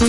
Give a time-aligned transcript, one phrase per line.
[0.00, 0.06] La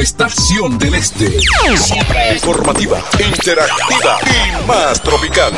[0.00, 1.30] estación del este.
[1.76, 5.52] Siempre informativa, interactiva y más tropical.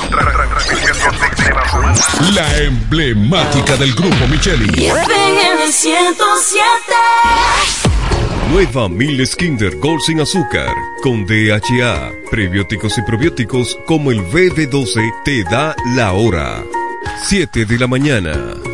[2.34, 4.90] La emblemática del grupo Micheli.
[8.50, 15.42] Nueva Miles Kinder Gold sin azúcar, con DHA, prebióticos y probióticos como el BB12 te
[15.44, 16.62] da la hora.
[17.26, 18.73] 7 de la mañana.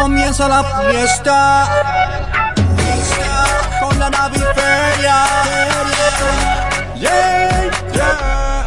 [0.00, 1.68] Comienza la fiesta
[3.80, 5.24] con la naviferia.
[6.94, 8.64] Yeah, yeah.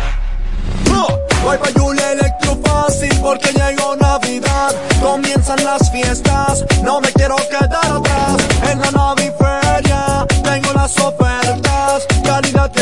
[1.43, 4.75] Voy pa' Julia Electro Fácil porque llegó Navidad.
[5.01, 8.37] Comienzan las fiestas, no me quiero quedar atrás.
[8.69, 12.81] En la naviferia tengo las ofertas, calidad y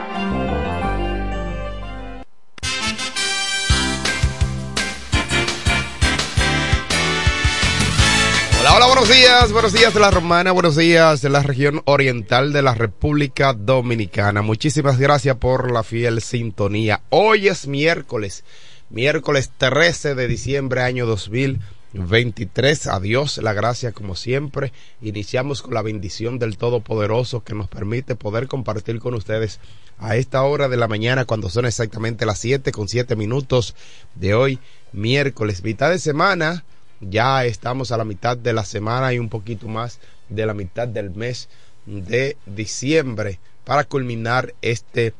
[8.81, 12.63] Hola, buenos días, buenos días de la Romana, buenos días de la región oriental de
[12.63, 14.41] la República Dominicana.
[14.41, 17.03] Muchísimas gracias por la fiel sintonía.
[17.11, 18.43] Hoy es miércoles,
[18.89, 22.87] miércoles 13 de diciembre año 2023.
[22.87, 24.73] Adiós, la gracia como siempre.
[25.03, 29.59] Iniciamos con la bendición del Todopoderoso que nos permite poder compartir con ustedes
[29.99, 33.75] a esta hora de la mañana cuando son exactamente las 7 con 7 minutos
[34.15, 34.57] de hoy,
[34.91, 36.63] miércoles, mitad de semana
[37.01, 39.99] ya estamos a la mitad de la semana y un poquito más
[40.29, 41.49] de la mitad del mes
[41.85, 45.13] de diciembre para culminar este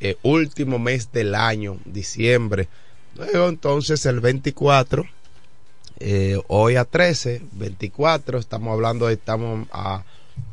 [0.00, 2.68] eh, último mes del año, diciembre.
[3.16, 5.04] Luego entonces el 24,
[6.00, 10.04] eh, hoy a 13, 24, estamos hablando, estamos a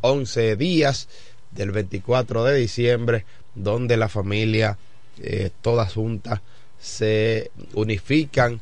[0.01, 1.07] 11 días
[1.51, 3.25] del 24 de diciembre,
[3.55, 4.77] donde la familia,
[5.19, 6.41] eh, todas juntas,
[6.79, 8.61] se unifican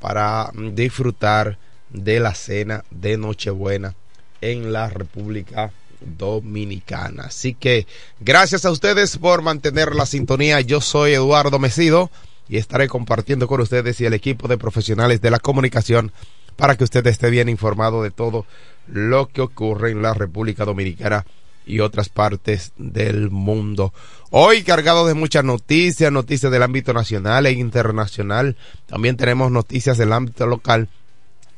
[0.00, 1.58] para disfrutar
[1.90, 3.94] de la cena de Nochebuena
[4.40, 7.24] en la República Dominicana.
[7.24, 7.86] Así que
[8.20, 10.60] gracias a ustedes por mantener la sintonía.
[10.60, 12.10] Yo soy Eduardo Mesido
[12.48, 16.12] y estaré compartiendo con ustedes y el equipo de profesionales de la comunicación
[16.56, 18.46] para que usted esté bien informado de todo
[18.86, 21.24] lo que ocurre en la República Dominicana
[21.66, 23.92] y otras partes del mundo.
[24.30, 28.56] Hoy cargado de muchas noticias, noticias del ámbito nacional e internacional.
[28.86, 30.88] También tenemos noticias del ámbito local,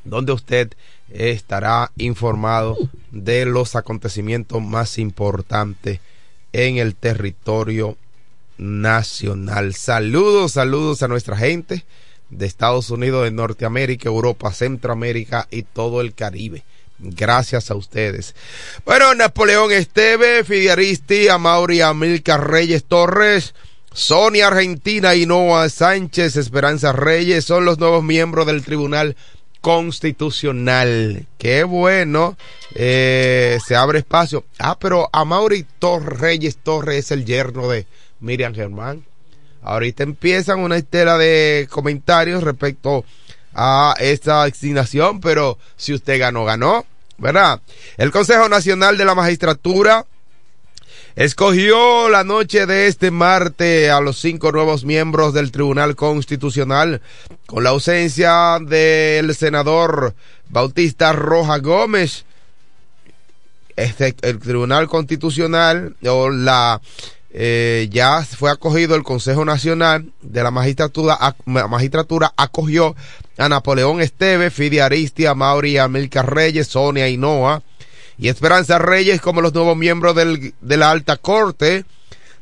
[0.05, 0.73] donde usted
[1.11, 2.77] estará informado
[3.11, 6.01] de los acontecimientos más importantes
[6.53, 7.97] en el territorio
[8.59, 9.75] nacional.
[9.75, 11.85] Saludos, saludos a nuestra gente
[12.31, 16.65] de Estados Unidos, de Norteamérica, Europa, Centroamérica y todo el Caribe.
[17.03, 18.35] Gracias a ustedes.
[18.85, 23.55] Bueno, Napoleón Esteve, Fidiaristi, Amaury Amilcar Reyes Torres,
[23.93, 29.17] Sonia Argentina y Noah Sánchez, Esperanza Reyes son los nuevos miembros del Tribunal
[29.61, 31.27] Constitucional.
[31.39, 32.37] Qué bueno.
[32.75, 34.45] Eh, se abre espacio.
[34.59, 37.87] Ah, pero Amaury Torres Reyes Torres es el yerno de
[38.21, 39.05] Miriam Germán.
[39.63, 43.05] Ahorita empiezan una estela de comentarios respecto
[43.55, 46.87] a esta asignación, pero si usted ganó, ganó.
[47.23, 47.63] ¿Verdad?
[47.97, 50.05] El Consejo Nacional de la Magistratura
[51.15, 57.01] escogió la noche de este martes a los cinco nuevos miembros del Tribunal Constitucional
[57.47, 60.15] con la ausencia del senador
[60.49, 62.25] Bautista Roja Gómez.
[63.77, 66.81] Este, el Tribunal Constitucional o la
[67.35, 72.95] eh, ya fue acogido el Consejo Nacional de la Magistratura, magistratura acogió
[73.39, 77.63] a Napoleón Esteve, Fidi Aristia, Mauri, Amilcar Reyes, Sonia Hinoa
[78.19, 81.87] y Esperanza Reyes como los nuevos miembros del, de la Alta Corte.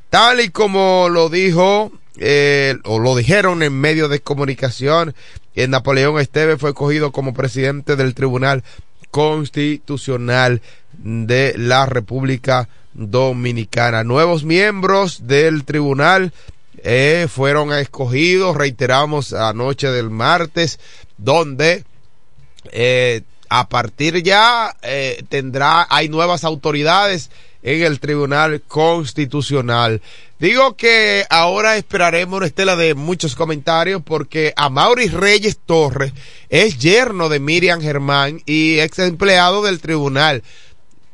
[0.08, 5.14] Tal y como lo dijo, eh, o lo dijeron en medios de comunicación,
[5.54, 8.64] eh, Napoleón Esteve fue escogido como presidente del Tribunal
[9.12, 10.62] Constitucional
[10.98, 14.04] de la República Dominicana.
[14.04, 16.32] Nuevos miembros del tribunal
[16.82, 20.80] eh, fueron escogidos, reiteramos, anoche del martes,
[21.18, 21.84] donde
[22.72, 27.30] eh, a partir ya eh, tendrá, hay nuevas autoridades
[27.62, 30.00] en el Tribunal Constitucional.
[30.38, 36.12] Digo que ahora esperaremos una estela de muchos comentarios porque a Maurice Reyes Torres
[36.48, 40.42] es yerno de Miriam Germán y ex empleado del tribunal.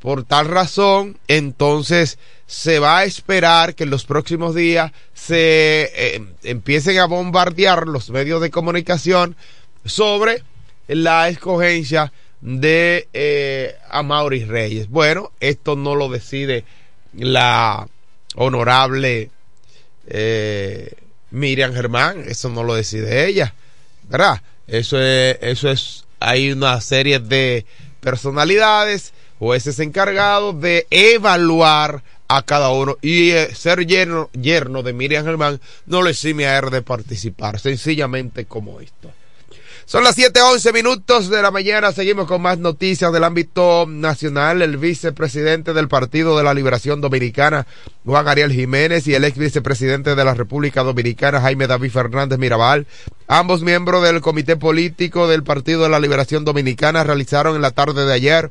[0.06, 6.24] Por tal razón, entonces se va a esperar que en los próximos días se eh,
[6.44, 9.34] empiecen a bombardear los medios de comunicación
[9.84, 10.44] sobre
[10.86, 13.74] la escogencia de eh,
[14.46, 14.88] Reyes.
[14.90, 16.62] Bueno, esto no lo decide
[17.12, 17.88] la
[18.36, 19.30] honorable
[20.06, 20.92] eh,
[21.32, 23.54] Miriam Germán, eso no lo decide ella,
[24.04, 24.40] ¿verdad?
[24.68, 27.66] Eso es, eso es, hay una serie de
[28.00, 35.24] personalidades jueces encargados de evaluar a cada uno y eh, ser yerno, yerno de Miriam
[35.24, 39.12] Germán no le exime a él de participar, sencillamente como esto.
[39.88, 41.92] Son las 7:11 minutos de la mañana.
[41.92, 44.60] Seguimos con más noticias del ámbito nacional.
[44.60, 47.68] El vicepresidente del Partido de la Liberación Dominicana,
[48.04, 52.88] Juan Ariel Jiménez, y el ex vicepresidente de la República Dominicana, Jaime David Fernández Mirabal,
[53.28, 58.04] ambos miembros del Comité Político del Partido de la Liberación Dominicana, realizaron en la tarde
[58.06, 58.50] de ayer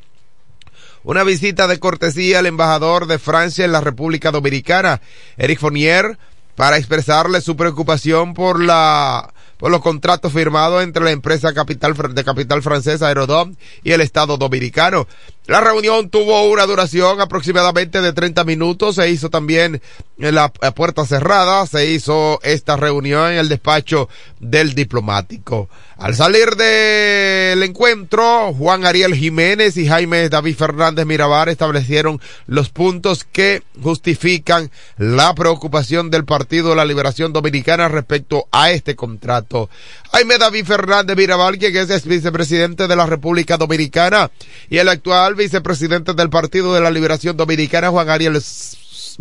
[1.05, 5.01] una visita de cortesía al embajador de Francia en la República Dominicana,
[5.37, 6.17] Eric Fournier,
[6.55, 12.23] para expresarle su preocupación por la por los contratos firmados entre la empresa capital de
[12.25, 15.07] capital francesa Aerodom y el Estado dominicano.
[15.47, 18.95] La reunión tuvo una duración aproximadamente de 30 minutos.
[18.95, 19.79] Se hizo también
[20.17, 21.67] en la puerta cerrada.
[21.67, 24.09] Se hizo esta reunión en el despacho
[24.39, 25.69] del diplomático.
[25.97, 33.23] Al salir del encuentro, Juan Ariel Jiménez y Jaime David Fernández Mirabar establecieron los puntos
[33.23, 39.69] que justifican la preocupación del Partido de la Liberación Dominicana respecto a este contrato.
[40.11, 44.29] Jaime David Fernández Mirabal, quien es vicepresidente de la República Dominicana
[44.69, 48.41] y el actual vicepresidente del Partido de la Liberación Dominicana, Juan Ariel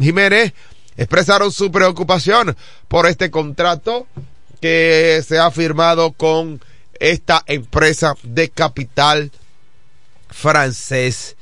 [0.01, 0.53] Jiménez,
[0.97, 2.57] expresaron su preocupación
[2.89, 4.07] por este contrato
[4.61, 6.61] que se ha firmado con
[7.01, 9.31] esta empresa de capital
[10.29, 11.37] francés.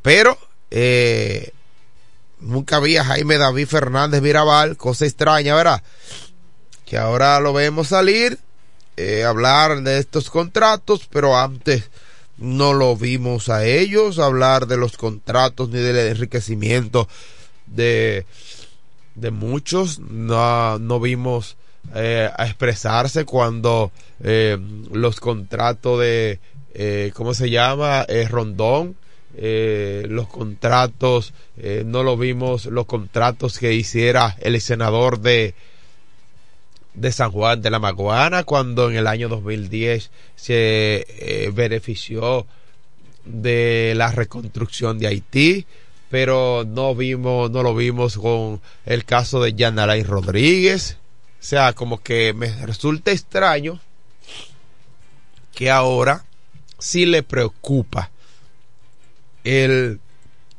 [0.00, 0.38] Pero
[0.70, 1.52] eh,
[2.40, 5.82] nunca había Jaime David Fernández Mirabal, cosa extraña, ¿verdad?
[6.86, 8.38] Que ahora lo vemos salir
[8.96, 11.90] eh, hablar de estos contratos, pero antes
[12.42, 17.08] no lo vimos a ellos hablar de los contratos ni del enriquecimiento
[17.66, 18.26] de,
[19.14, 20.00] de muchos.
[20.00, 21.56] No, no vimos
[21.94, 24.58] eh, a expresarse cuando eh,
[24.92, 26.40] los contratos de,
[26.74, 28.06] eh, ¿cómo se llama?
[28.28, 28.96] Rondón.
[29.34, 31.32] Los contratos,
[31.86, 35.54] no lo vimos, los contratos que hiciera el senador de,
[36.94, 42.46] de San Juan de la Maguana cuando en el año 2010 se eh, benefició
[43.24, 45.66] de la reconstrucción de Haití
[46.12, 50.98] pero no vimos no lo vimos con el caso de Yanalay Rodríguez.
[51.40, 53.80] O sea como que me resulta extraño
[55.54, 56.26] que ahora
[56.78, 58.10] sí le preocupa
[59.42, 60.00] el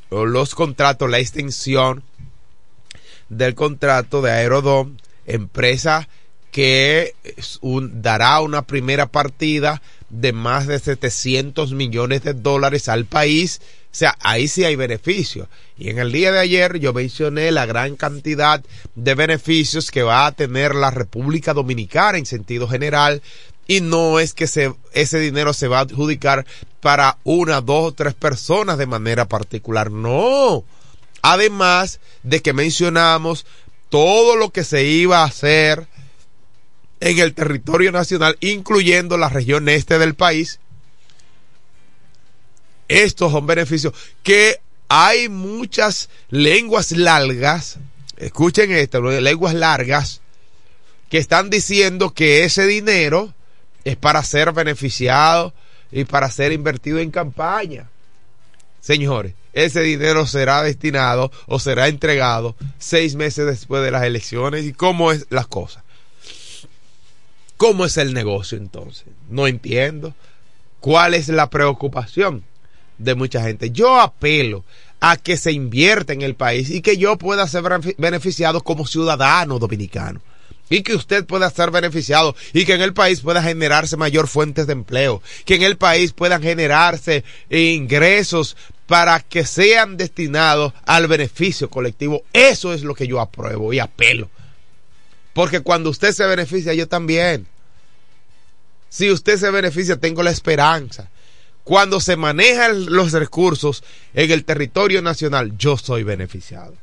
[0.10, 2.02] los contratos la extensión
[3.30, 4.98] del contrato de Aerodom
[5.28, 6.08] empresa
[6.54, 7.16] que
[7.94, 9.82] dará una primera partida
[10.12, 13.60] de más de 700 millones de dólares al país.
[13.86, 15.48] O sea, ahí sí hay beneficios.
[15.80, 20.28] Y en el día de ayer yo mencioné la gran cantidad de beneficios que va
[20.28, 23.24] a tener la República Dominicana en sentido general.
[23.66, 26.46] Y no es que se, ese dinero se va a adjudicar
[26.82, 29.90] para una, dos o tres personas de manera particular.
[29.90, 30.64] No.
[31.24, 33.48] Además de que mencionamos
[33.90, 35.88] todo lo que se iba a hacer
[37.04, 40.62] en el territorio nacional, incluyendo la región este del país.
[42.88, 43.94] Estos son beneficios
[44.24, 47.78] que hay muchas lenguas largas,
[48.16, 50.22] escuchen esto, lenguas largas,
[51.10, 53.34] que están diciendo que ese dinero
[53.84, 55.54] es para ser beneficiado
[55.92, 57.90] y para ser invertido en campaña.
[58.80, 64.64] Señores, ese dinero será destinado o será entregado seis meses después de las elecciones.
[64.64, 65.83] ¿Y cómo es las cosas?
[67.64, 69.06] ¿Cómo es el negocio entonces?
[69.30, 70.14] No entiendo.
[70.82, 72.44] ¿Cuál es la preocupación
[72.98, 73.72] de mucha gente?
[73.72, 74.66] Yo apelo
[75.00, 77.64] a que se invierta en el país y que yo pueda ser
[77.98, 80.20] beneficiado como ciudadano dominicano
[80.70, 84.68] y que usted pueda ser beneficiado y que en el país pueda generarse mayor fuentes
[84.68, 91.70] de empleo, que en el país puedan generarse ingresos para que sean destinados al beneficio
[91.70, 92.24] colectivo.
[92.34, 94.30] Eso es lo que yo apruebo y apelo.
[95.32, 97.48] Porque cuando usted se beneficia, yo también.
[98.94, 101.10] Si usted se beneficia, tengo la esperanza.
[101.64, 103.84] Cuando se manejan los recursos
[104.14, 106.76] en el territorio nacional, yo soy beneficiado.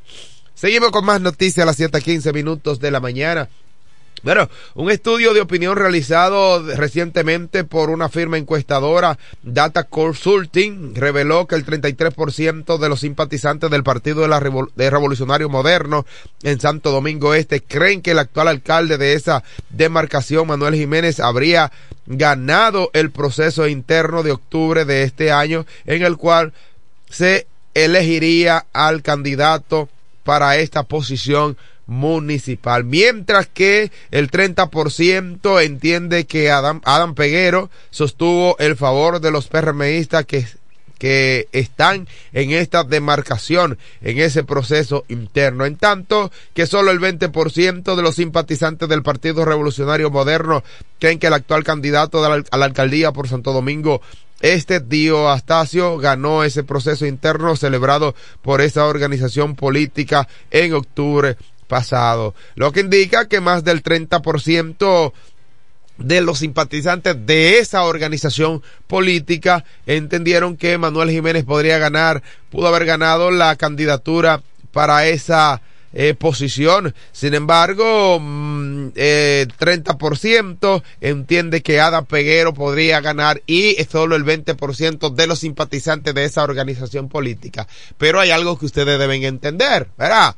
[0.52, 3.49] Seguimos con más noticias a las 7:15 minutos de la mañana.
[4.23, 11.55] Bueno, un estudio de opinión realizado recientemente por una firma encuestadora, Data Consulting, reveló que
[11.55, 14.41] el 33% de los simpatizantes del Partido de, la
[14.91, 16.05] Revolucionario Moderno
[16.43, 21.73] en Santo Domingo Este creen que el actual alcalde de esa demarcación, Manuel Jiménez, habría
[22.05, 26.53] ganado el proceso interno de octubre de este año, en el cual
[27.09, 29.89] se elegiría al candidato
[30.25, 31.57] para esta posición
[31.91, 32.85] municipal.
[32.85, 40.25] Mientras que el 30% entiende que Adam, Adam Peguero sostuvo el favor de los PRMistas
[40.25, 40.47] que
[41.01, 45.65] que están en esta demarcación, en ese proceso interno.
[45.65, 50.63] En tanto que solo el 20% de los simpatizantes del Partido Revolucionario Moderno
[50.99, 54.03] creen que el actual candidato a la, alcaldía por Santo Domingo
[54.43, 61.39] este Dio Astacio ganó ese proceso interno celebrado por esa organización política en octubre
[61.71, 65.12] pasado, lo que indica que más del 30%
[65.97, 72.87] de los simpatizantes de esa organización política entendieron que Manuel Jiménez podría ganar, pudo haber
[72.87, 75.62] ganado la candidatura para esa
[75.93, 76.95] eh, posición.
[77.12, 85.11] Sin embargo, mm, eh, 30% entiende que Ada Peguero podría ganar y solo el 20%
[85.11, 87.67] de los simpatizantes de esa organización política.
[87.99, 90.37] Pero hay algo que ustedes deben entender, ¿verdad?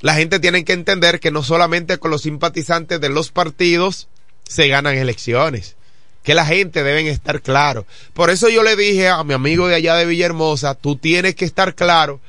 [0.00, 4.08] La gente tiene que entender que no solamente con los simpatizantes de los partidos
[4.48, 5.76] se ganan elecciones,
[6.22, 7.86] que la gente deben estar claro.
[8.14, 11.44] Por eso yo le dije a mi amigo de allá de Villahermosa, tú tienes que
[11.44, 12.20] estar claro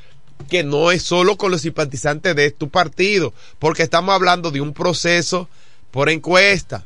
[0.50, 4.74] que no es solo con los simpatizantes de tu partido, porque estamos hablando de un
[4.74, 5.48] proceso
[5.92, 6.86] por encuesta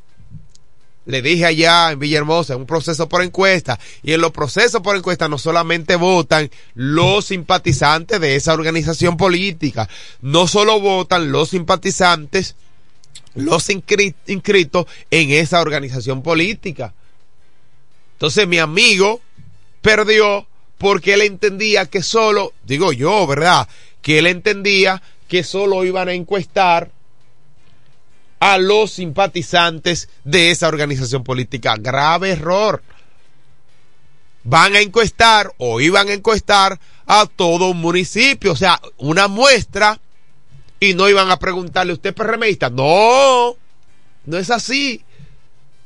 [1.06, 5.30] le dije allá en Villahermosa, un proceso por encuesta, y en los procesos por encuesta
[5.30, 9.88] no solamente votan los simpatizantes de esa organización política,
[10.22, 12.56] no solo votan los simpatizantes,
[13.36, 16.94] los inscritos en esa organización política.
[18.14, 19.22] Entonces mi amigo
[19.82, 23.68] perdió porque él entendía que solo, digo yo, ¿verdad?
[24.02, 26.92] Que él entendía que solo iban a encuestar
[28.46, 31.74] a los simpatizantes de esa organización política.
[31.80, 32.84] Grave error.
[34.44, 40.00] Van a encuestar o iban a encuestar a todo un municipio, o sea, una muestra
[40.80, 42.70] y no iban a preguntarle, ¿usted es?
[42.70, 43.56] No,
[44.26, 45.04] no es así.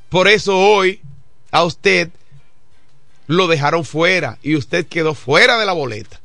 [0.09, 0.99] Por eso hoy
[1.51, 2.09] a usted
[3.27, 6.19] lo dejaron fuera y usted quedó fuera de la boleta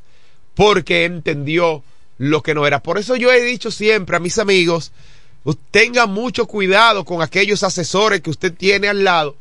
[0.53, 1.81] porque entendió
[2.17, 2.83] lo que no era.
[2.83, 4.91] Por eso yo he dicho siempre a mis amigos,
[5.53, 9.35] tenga mucho cuidado con aquellos asesores que usted tiene al lado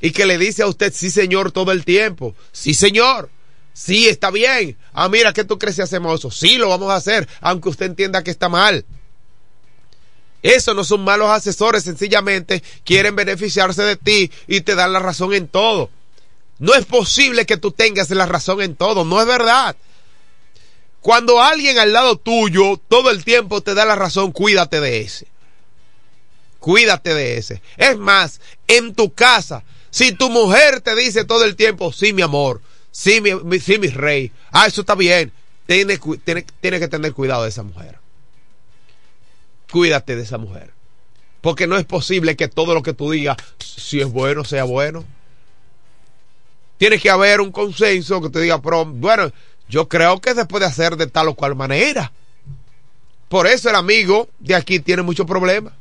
[0.00, 2.34] y que le dice a usted sí señor todo el tiempo.
[2.52, 3.30] Sí señor.
[3.74, 4.76] Sí, está bien.
[4.92, 6.30] Ah, mira, ¿qué tú crees si hacemos eso?
[6.30, 8.84] Sí, lo vamos a hacer, aunque usted entienda que está mal.
[10.42, 15.32] Eso no son malos asesores, sencillamente quieren beneficiarse de ti y te dan la razón
[15.34, 15.88] en todo.
[16.58, 19.76] No es posible que tú tengas la razón en todo, no es verdad.
[21.00, 25.26] Cuando alguien al lado tuyo todo el tiempo te da la razón, cuídate de ese.
[26.62, 27.60] Cuídate de ese.
[27.76, 32.22] Es más, en tu casa, si tu mujer te dice todo el tiempo, sí, mi
[32.22, 32.60] amor,
[32.92, 35.32] sí, mi, sí, mi rey, ah, eso está bien,
[35.66, 37.98] tiene, tiene, tiene que tener cuidado de esa mujer.
[39.72, 40.70] Cuídate de esa mujer.
[41.40, 45.04] Porque no es posible que todo lo que tú digas, si es bueno, sea bueno.
[46.78, 49.32] Tiene que haber un consenso que te diga, pero bueno,
[49.68, 52.12] yo creo que se puede hacer de tal o cual manera.
[53.28, 55.72] Por eso el amigo de aquí tiene muchos problemas.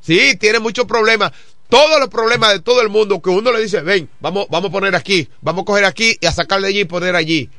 [0.00, 1.32] Sí, tiene muchos problemas.
[1.68, 4.72] Todos los problemas de todo el mundo que uno le dice, ven, vamos, vamos a
[4.72, 7.50] poner aquí, vamos a coger aquí y a sacar de allí y poner allí.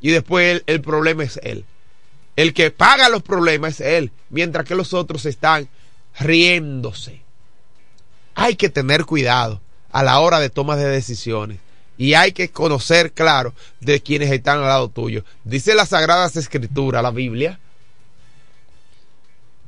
[0.00, 1.64] Y después el, el problema es él.
[2.36, 5.68] El que paga los problemas es él, mientras que los otros están
[6.18, 7.20] riéndose.
[8.34, 9.60] Hay que tener cuidado
[9.92, 11.58] a la hora de toma de decisiones.
[11.96, 15.24] Y hay que conocer, claro, de quienes están al lado tuyo.
[15.44, 17.60] Dice las Sagradas Escrituras, la Biblia,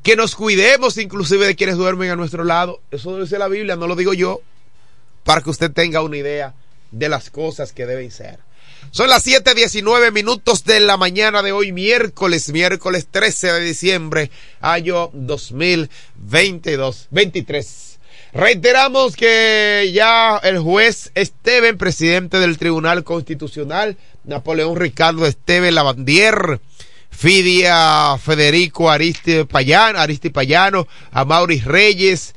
[0.06, 2.80] que nos cuidemos inclusive de quienes duermen a nuestro lado.
[2.92, 4.40] Eso dice la Biblia, no lo digo yo,
[5.24, 6.54] para que usted tenga una idea
[6.92, 8.38] de las cosas que deben ser.
[8.92, 15.10] Son las 7:19 minutos de la mañana de hoy, miércoles, miércoles 13 de diciembre, año
[15.12, 17.98] 2022, 23.
[18.32, 26.60] Reiteramos que ya el juez Esteban, presidente del Tribunal Constitucional, Napoleón Ricardo Esteban Lavandier,
[27.16, 32.34] Fidia Federico Aristi Payano, Aristi Payano, Amauris Reyes,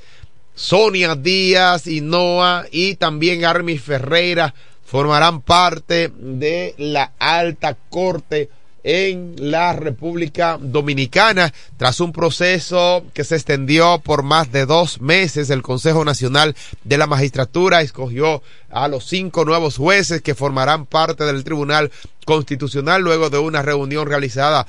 [0.56, 4.54] Sonia Díaz y Noa y también Armis Ferreira
[4.86, 8.50] formarán parte de la alta corte
[8.84, 11.54] en la República Dominicana.
[11.78, 16.98] Tras un proceso que se extendió por más de dos meses, el Consejo Nacional de
[16.98, 21.92] la Magistratura escogió a los cinco nuevos jueces que formarán parte del Tribunal
[22.26, 24.68] Constitucional luego de una reunión realizada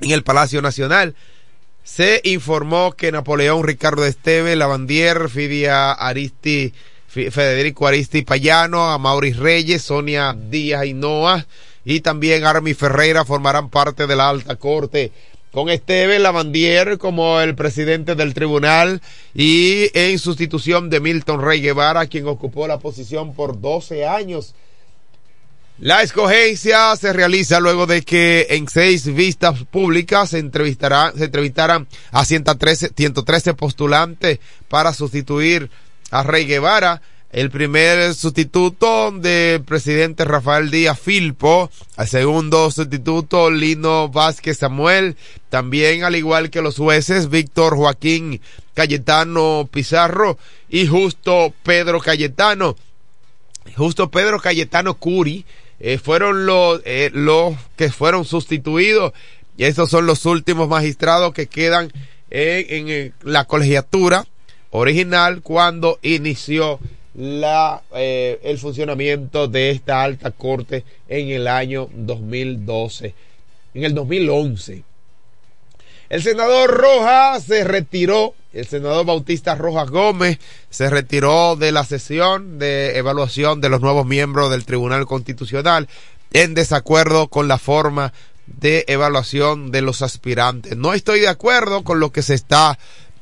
[0.00, 1.14] en el Palacio Nacional.
[1.84, 6.72] Se informó que Napoleón Ricardo Esteve, Lavandier, Fidia Aristi,
[7.08, 11.44] Federico Aristi Payano, Maurice Reyes, Sonia Díaz Noa
[11.84, 15.12] y también Armi Ferreira formarán parte de la alta corte
[15.52, 19.02] con Esteve Lavandier como el presidente del tribunal
[19.34, 24.54] y en sustitución de Milton Rey Guevara, quien ocupó la posición por 12 años.
[25.78, 31.88] La escogencia se realiza luego de que en seis vistas públicas se entrevistarán, se entrevistarán
[32.12, 35.70] a 113, 113 postulantes para sustituir
[36.10, 44.10] a Rey Guevara, el primer sustituto del presidente Rafael Díaz Filpo, el segundo sustituto Lino
[44.10, 45.16] Vázquez Samuel,
[45.48, 48.42] también al igual que los jueces Víctor Joaquín
[48.74, 52.76] Cayetano Pizarro y Justo Pedro Cayetano.
[53.76, 55.46] Justo Pedro Cayetano Curi
[55.80, 59.14] eh, fueron los, eh, los que fueron sustituidos.
[59.56, 61.90] Y esos son los últimos magistrados que quedan
[62.28, 64.26] en, en la colegiatura
[64.70, 66.78] original cuando inició
[67.14, 73.14] la, eh, el funcionamiento de esta alta corte en el año 2012,
[73.74, 74.84] en el 2011.
[76.08, 82.58] El senador Rojas se retiró, el senador Bautista Rojas Gómez se retiró de la sesión
[82.58, 85.88] de evaluación de los nuevos miembros del Tribunal Constitucional
[86.34, 88.12] en desacuerdo con la forma
[88.46, 90.76] de evaluación de los aspirantes.
[90.76, 92.78] No estoy de acuerdo con lo que se está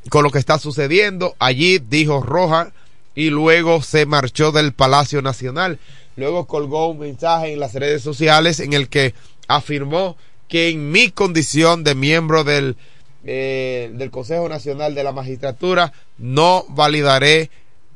[0.09, 1.37] con lo que está sucediendo.
[1.39, 2.69] Allí dijo Rojas
[3.15, 5.79] y luego se marchó del Palacio Nacional.
[6.17, 9.15] Luego colgó un mensaje en las redes sociales en el que
[9.49, 10.17] afirmó
[10.49, 12.77] que en mi condición de miembro del,
[13.25, 17.51] eh, del Consejo Nacional de la Magistratura no validaré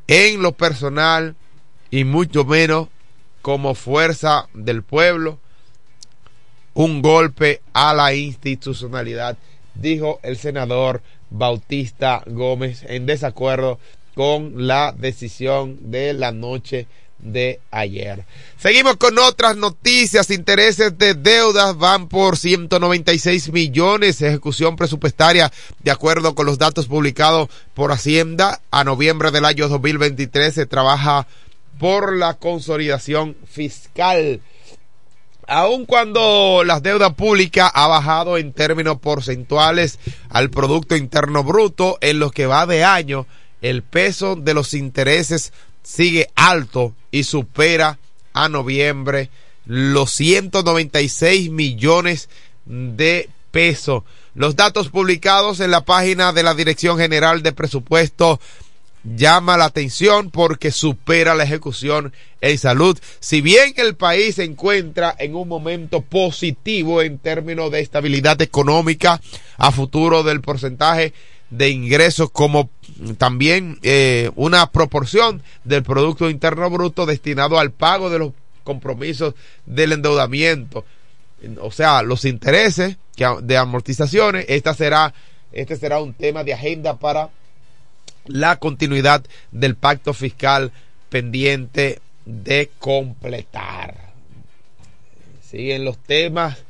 [0.07, 1.35] en lo personal
[1.91, 2.89] y mucho menos
[3.43, 5.39] como fuerza del pueblo
[6.75, 9.39] un golpe a la institucionalidad,
[9.75, 13.79] dijo el senador Bautista Gómez en desacuerdo
[14.15, 16.87] con la decisión de la noche
[17.19, 18.25] de ayer.
[18.59, 20.31] Seguimos con otras noticias.
[20.31, 24.21] Intereses de deudas van por 196 millones.
[24.23, 25.51] Ejecución presupuestaria
[25.83, 30.55] de acuerdo con los datos publicados por Hacienda a noviembre del año 2023.
[30.55, 31.27] Se trabaja
[31.79, 34.41] por la consolidación fiscal
[35.47, 39.99] aun cuando la deuda pública ha bajado en términos porcentuales
[40.31, 43.27] al Producto Interno Bruto, en lo que va de año,
[43.65, 47.99] el peso de los intereses sigue alto y supera
[48.35, 49.31] a noviembre
[49.65, 52.29] los 196 millones
[52.67, 54.03] de pesos.
[54.35, 58.39] Los datos publicados en la página de la Dirección General de Presupuesto
[59.03, 62.99] llama la atención porque supera la ejecución en salud.
[63.21, 69.23] Si bien el país se encuentra en un momento positivo en términos de estabilidad económica
[69.57, 71.15] a futuro del porcentaje
[71.49, 72.69] de ingresos como
[73.19, 79.35] también eh, una proporción del Producto Interno Bruto destinado al pago de los compromisos
[79.67, 80.85] del endeudamiento.
[81.61, 82.97] O sea, los intereses
[83.43, 85.13] de amortizaciones, esta será,
[85.53, 87.31] este será un tema de agenda para
[88.27, 90.73] la continuidad del pacto fiscal
[91.11, 94.13] pendiente de completar.
[95.43, 96.65] Siguen los temas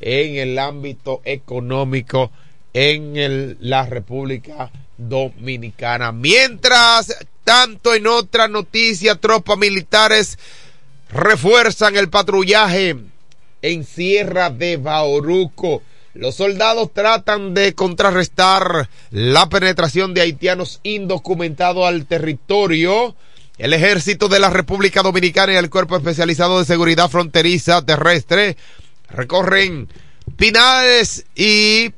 [0.00, 2.30] en el ámbito económico
[2.72, 4.70] en el, la República
[5.08, 6.12] Dominicana.
[6.12, 10.38] Mientras tanto, en otra noticia, tropas militares
[11.10, 12.96] refuerzan el patrullaje
[13.62, 15.82] en Sierra de Bauruco
[16.14, 23.16] los soldados tratan de contrarrestar la penetración de haitianos indocumentados al territorio.
[23.56, 28.58] El ejército de la República Dominicana y el Cuerpo Especializado de Seguridad Fronteriza Terrestre
[29.08, 29.88] recorren
[30.36, 31.90] pinales y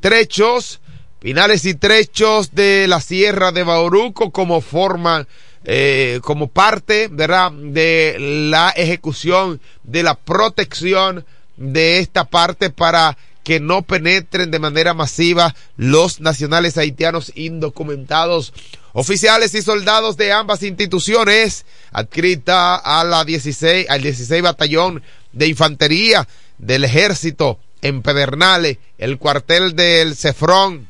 [0.00, 0.80] trechos,
[1.22, 5.28] pinales y trechos de la Sierra de Bauruco como forma
[5.64, 11.24] eh, como parte, ¿verdad?, de la ejecución de la protección
[11.56, 18.52] de esta parte para que no penetren de manera masiva los nacionales haitianos indocumentados.
[18.92, 26.26] Oficiales y soldados de ambas instituciones, adscrita a la 16, al 16 Batallón de Infantería
[26.58, 30.88] del Ejército en Pedernales, el cuartel del Cefrón,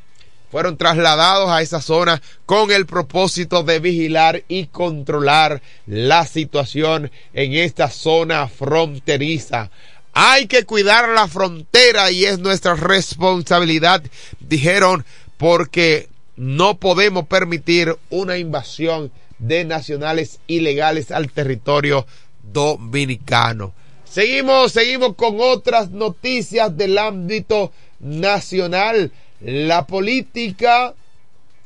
[0.52, 7.54] fueron trasladados a esa zona con el propósito de vigilar y controlar la situación en
[7.54, 9.70] esta zona fronteriza.
[10.12, 14.02] Hay que cuidar la frontera y es nuestra responsabilidad,
[14.40, 15.06] dijeron,
[15.38, 22.06] porque no podemos permitir una invasión de nacionales ilegales al territorio
[22.42, 23.72] dominicano.
[24.04, 29.10] Seguimos, seguimos con otras noticias del ámbito nacional.
[29.44, 30.94] La política,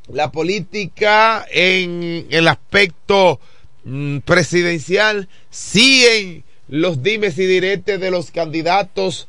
[0.09, 3.39] la política en el aspecto
[3.85, 9.29] mm, presidencial siguen los dimes y diretes de los candidatos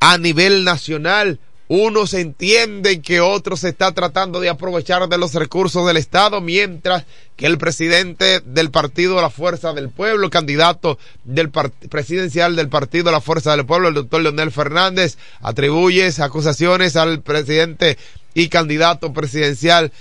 [0.00, 1.38] a nivel nacional.
[1.74, 7.06] Unos entienden que otros se está tratando de aprovechar de los recursos del Estado, mientras
[7.34, 13.22] que el presidente del partido La Fuerza del Pueblo, candidato del presidencial del partido La
[13.22, 17.96] Fuerza del Pueblo, el doctor Leonel Fernández, atribuye acusaciones al presidente
[18.34, 19.92] y candidato presidencial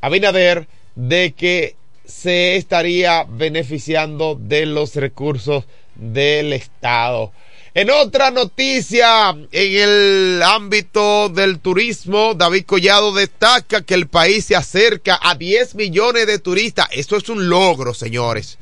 [0.00, 1.74] Abinader de que
[2.06, 5.64] se estaría beneficiando de los recursos
[5.96, 7.32] del Estado.
[7.76, 14.54] En otra noticia, en el ámbito del turismo, David Collado destaca que el país se
[14.54, 16.86] acerca a 10 millones de turistas.
[16.92, 18.58] Eso es un logro, señores.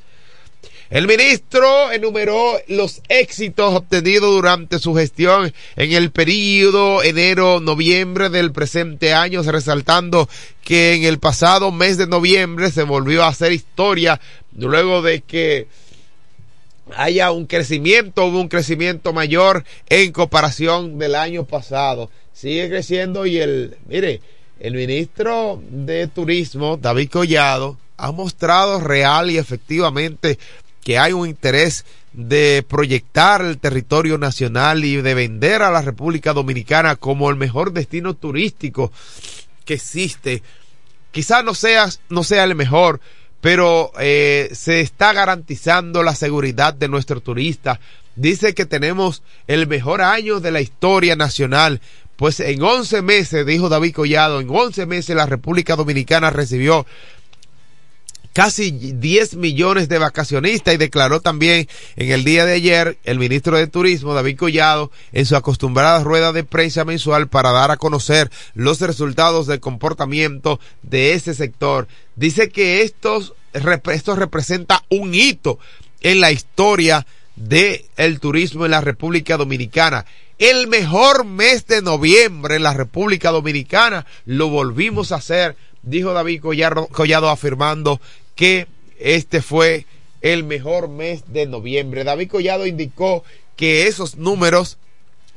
[0.89, 9.13] El ministro enumeró los éxitos obtenidos durante su gestión en el periodo enero-noviembre del presente
[9.13, 10.27] año, resaltando
[10.65, 14.19] que en el pasado mes de noviembre se volvió a hacer historia
[14.57, 15.67] luego de que
[16.97, 22.11] haya un crecimiento, hubo un crecimiento mayor en comparación del año pasado.
[22.33, 24.21] Sigue creciendo y el, mire,
[24.61, 30.39] el ministro de Turismo, David Collado, ha mostrado real y efectivamente
[30.83, 36.33] que hay un interés de proyectar el territorio nacional y de vender a la República
[36.33, 38.93] Dominicana como el mejor destino turístico
[39.65, 40.43] que existe.
[41.11, 43.01] Quizás no sea, no sea el mejor,
[43.43, 47.81] pero eh, se está garantizando la seguridad de nuestro turista.
[48.15, 51.81] Dice que tenemos el mejor año de la historia nacional.
[52.15, 56.87] Pues en 11 meses, dijo David Collado, en 11 meses la República Dominicana recibió
[58.33, 63.57] casi 10 millones de vacacionistas y declaró también en el día de ayer el ministro
[63.57, 68.31] de Turismo, David Collado, en su acostumbrada rueda de prensa mensual para dar a conocer
[68.55, 71.89] los resultados del comportamiento de ese sector.
[72.17, 75.59] Dice que estos, esto representa un hito
[76.01, 80.05] en la historia del el turismo en la República Dominicana.
[80.39, 86.41] El mejor mes de noviembre en la República Dominicana lo volvimos a hacer, dijo David
[86.41, 88.01] Collado afirmando
[88.35, 88.67] que
[88.99, 89.87] este fue
[90.21, 92.05] el mejor mes de noviembre.
[92.05, 93.25] David Collado indicó
[93.57, 94.79] que esos números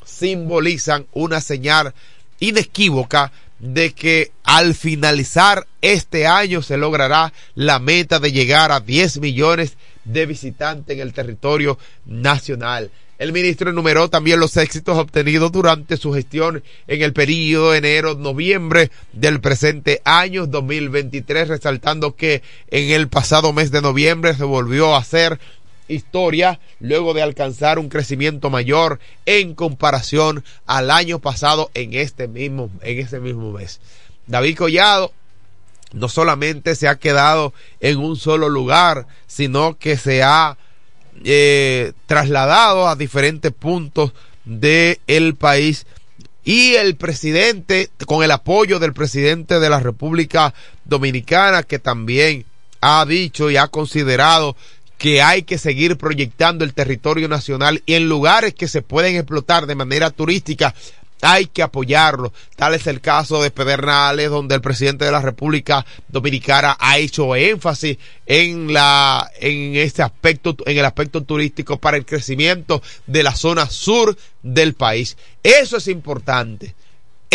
[0.05, 1.93] simbolizan una señal
[2.39, 9.19] inequívoca de que al finalizar este año se logrará la meta de llegar a 10
[9.19, 12.91] millones de visitantes en el territorio nacional.
[13.17, 19.39] El ministro enumeró también los éxitos obtenidos durante su gestión en el periodo enero-noviembre del
[19.39, 25.39] presente año 2023, resaltando que en el pasado mes de noviembre se volvió a hacer
[25.87, 32.69] historia luego de alcanzar un crecimiento mayor en comparación al año pasado en este mismo,
[32.81, 33.79] en ese mismo mes.
[34.27, 35.13] David Collado
[35.93, 40.57] no solamente se ha quedado en un solo lugar, sino que se ha
[41.23, 44.11] eh, trasladado a diferentes puntos
[44.43, 45.85] del el país
[46.43, 52.45] y el presidente, con el apoyo del presidente de la República Dominicana, que también
[52.81, 54.55] ha dicho y ha considerado
[55.05, 59.67] que hay que seguir proyectando el territorio nacional y en lugares que se pueden explotar
[59.67, 60.73] de manera turística
[61.21, 62.33] hay que apoyarlo.
[62.55, 67.35] Tal es el caso de Pedernales, donde el presidente de la República Dominicana ha hecho
[67.35, 73.35] énfasis en la, en este aspecto, en el aspecto turístico para el crecimiento de la
[73.35, 75.17] zona sur del país.
[75.43, 76.73] Eso es importante.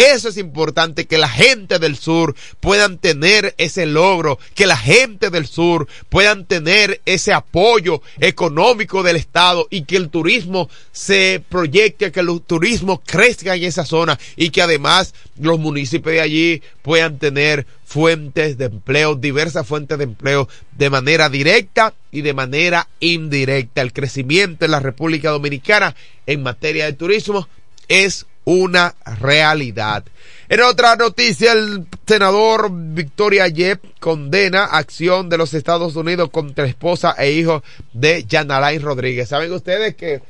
[0.00, 5.28] Eso es importante, que la gente del sur puedan tener ese logro, que la gente
[5.28, 12.12] del sur puedan tener ese apoyo económico del Estado y que el turismo se proyecte,
[12.12, 17.18] que el turismo crezca en esa zona y que además los municipios de allí puedan
[17.18, 23.82] tener fuentes de empleo, diversas fuentes de empleo de manera directa y de manera indirecta.
[23.82, 27.46] El crecimiento en la República Dominicana en materia de turismo
[27.86, 30.04] es una realidad.
[30.48, 37.14] En otra noticia, el senador Victoria Yep condena acción de los Estados Unidos contra esposa
[37.16, 39.28] e hijo de Yanalain Rodríguez.
[39.28, 40.22] Saben ustedes que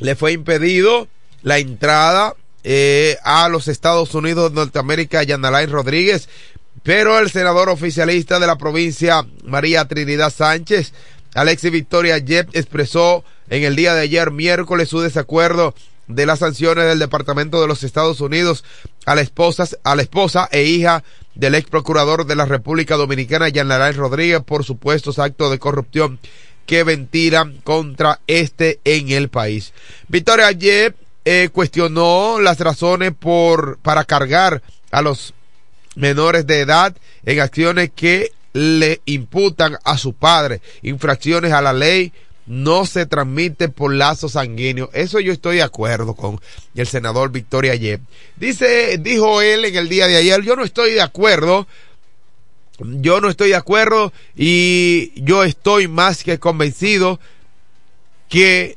[0.00, 1.08] le fue impedido
[1.42, 6.28] la entrada eh, a los Estados Unidos de Norteamérica, Yanalain Rodríguez,
[6.82, 10.92] pero el senador oficialista de la provincia, María Trinidad Sánchez,
[11.34, 15.74] Alexis Victoria Yep, expresó en el día de ayer, miércoles, su desacuerdo
[16.08, 18.64] de las sanciones del Departamento de los Estados Unidos
[19.04, 21.02] a la esposa, a la esposa e hija
[21.34, 26.18] del ex procurador de la República Dominicana, Yanalain Rodríguez, por supuestos actos de corrupción
[26.66, 29.72] que ventilan contra este en el país.
[30.08, 35.34] Victoria Yep eh, cuestionó las razones por, para cargar a los
[35.96, 42.12] menores de edad en acciones que le imputan a su padre, infracciones a la ley,
[42.46, 44.90] no se transmite por lazos sanguíneos.
[44.92, 46.40] Eso yo estoy de acuerdo con
[46.74, 48.00] el senador Victoria Yep.
[48.36, 51.66] Dice, dijo él en el día de ayer, yo no estoy de acuerdo,
[52.78, 57.18] yo no estoy de acuerdo y yo estoy más que convencido
[58.28, 58.76] que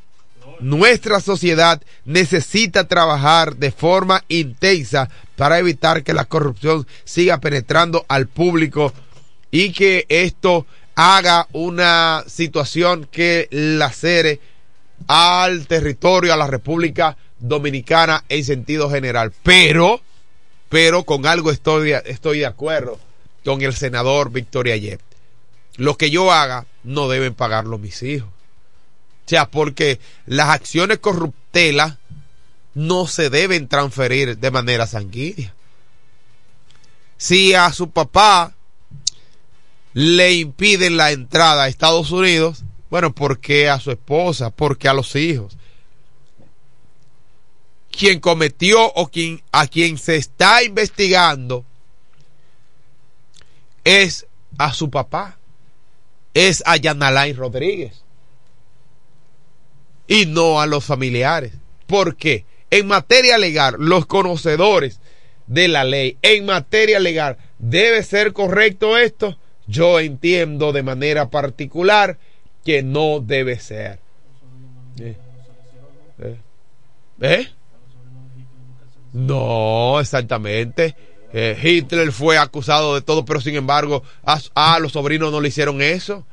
[0.59, 8.27] nuestra sociedad necesita trabajar de forma intensa para evitar que la corrupción siga penetrando al
[8.27, 8.93] público
[9.51, 10.65] y que esto
[11.01, 14.41] haga una situación que lacere
[15.07, 19.31] al territorio, a la República Dominicana en sentido general.
[19.43, 20.01] Pero,
[20.67, 22.99] pero con algo estoy, estoy de acuerdo
[23.45, 24.99] con el senador Victoria Yep.
[25.77, 28.27] Lo que yo haga no deben pagarlo mis hijos.
[28.27, 31.95] O sea, porque las acciones corruptelas
[32.73, 35.53] no se deben transferir de manera sanguínea.
[37.15, 38.53] Si a su papá
[39.99, 44.49] le impiden la entrada a Estados Unidos, bueno, ¿por qué a su esposa?
[44.49, 45.57] ¿Por qué a los hijos?
[47.91, 51.65] Quien cometió o quien, a quien se está investigando
[53.83, 54.25] es
[54.57, 55.37] a su papá,
[56.33, 58.05] es a Yanalay Rodríguez
[60.07, 61.51] y no a los familiares.
[61.87, 65.01] Porque en materia legal, los conocedores
[65.47, 69.37] de la ley, en materia legal, debe ser correcto esto.
[69.69, 72.17] Yo entiendo de manera particular
[72.65, 73.99] que no debe ser.
[74.99, 75.15] ¿Eh?
[77.21, 77.47] ¿Eh?
[79.13, 80.95] No, exactamente.
[81.31, 85.49] Eh, Hitler fue acusado de todo, pero sin embargo, a, a, los sobrinos no le
[85.49, 86.25] hicieron eso.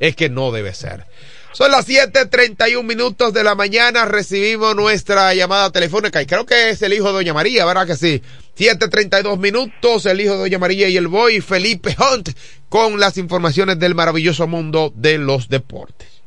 [0.00, 1.06] Es que no debe ser.
[1.52, 4.06] Son las 7:31 minutos de la mañana.
[4.06, 7.96] Recibimos nuestra llamada telefónica y creo que es el hijo de Doña María, ¿verdad que
[7.96, 8.22] sí?
[8.56, 12.30] 7:32 minutos, el hijo de Doña María y el boy Felipe Hunt
[12.68, 16.22] con las informaciones del maravilloso mundo de los deportes.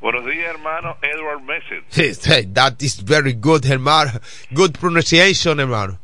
[0.00, 1.84] Buenos días, hermano Edward Messett.
[1.88, 4.20] Sí, that is very good, hermano.
[4.50, 5.98] Good pronunciation, hermano.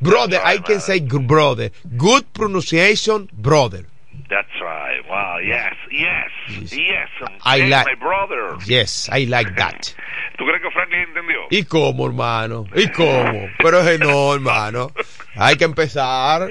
[0.00, 1.70] Brother, I can say brother.
[1.96, 3.91] Good pronunciation, brother.
[4.32, 5.02] That's right.
[5.10, 5.36] Wow.
[5.44, 5.74] Yes.
[5.90, 6.72] Yes.
[6.72, 7.08] Yes.
[7.44, 7.86] I yes, like.
[7.86, 8.56] my brother.
[8.64, 9.94] Yes, I like that.
[10.38, 11.48] ¿Tú crees que Franklin entendió?
[11.50, 12.64] ¿Y cómo, hermano?
[12.74, 13.50] ¿Y cómo?
[13.58, 14.90] Pero es no, hermano.
[15.36, 16.48] Hay que empezar.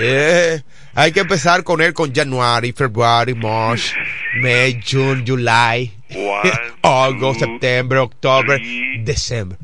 [0.00, 0.62] Yeah.
[0.94, 3.94] Hay que empezar con él con January, February, March,
[4.40, 6.50] May, June, July, One,
[6.82, 9.02] August, two, September, October, three.
[9.04, 9.58] December.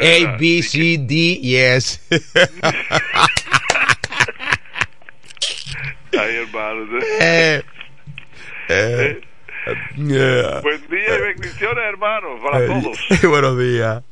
[0.00, 2.00] A, B, C, D, yes.
[6.30, 6.98] Hermano.
[7.20, 7.62] eh,
[8.68, 9.20] eh,
[9.96, 10.60] yeah.
[10.60, 13.22] Buen día y bendiciones, hermanos, para Eh, todos.
[13.30, 14.02] Buenos días.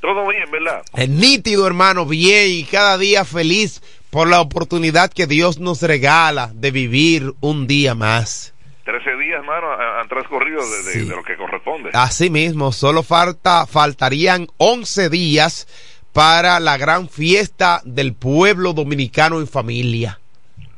[0.00, 0.82] Todo bien, ¿verdad?
[0.94, 6.50] Es nítido, hermano, bien y cada día feliz por la oportunidad que Dios nos regala
[6.54, 8.54] de vivir un día más.
[8.84, 10.98] Trece días, hermano, han transcurrido de, de- Sí.
[11.00, 11.90] de lo que corresponde.
[11.92, 15.66] Así mismo, solo falta, faltarían 11 días
[16.12, 20.20] para la gran fiesta del pueblo dominicano en familia.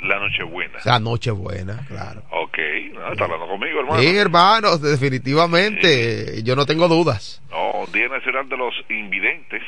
[0.02, 0.78] La Nochebuena.
[0.84, 2.22] La Nochebuena, claro.
[2.30, 2.58] Ok,
[2.92, 4.00] no, está hablando conmigo, hermano.
[4.00, 7.42] Sí, hermano, definitivamente, yo no tengo dudas.
[7.50, 9.62] No, Día Nacional de los Invidentes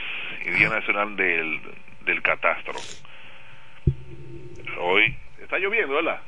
[0.47, 1.61] y Día Nacional del,
[2.07, 2.74] del Catastro.
[4.80, 6.20] Hoy está lloviendo, ¿verdad?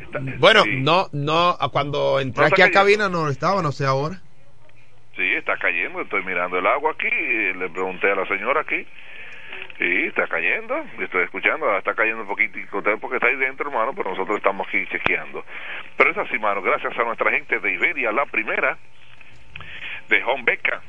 [0.00, 3.86] Está- Bueno, sí, no, no, cuando entré No aquí a cabina no estaba, no sé
[3.86, 4.20] ahora.
[5.16, 6.00] Sí, está cayendo.
[6.00, 7.06] Estoy mirando el agua aquí.
[7.06, 8.84] y Le pregunté a la señora aquí
[9.78, 12.58] Sí, está cayendo, estoy escuchando, está cayendo un poquito
[13.00, 15.44] porque está ahí dentro, hermano, pero nosotros estamos aquí chequeando.
[15.96, 18.78] Pero es así, hermano, gracias a nuestra gente de Iberia, la primera,
[20.08, 20.80] de Home Beca,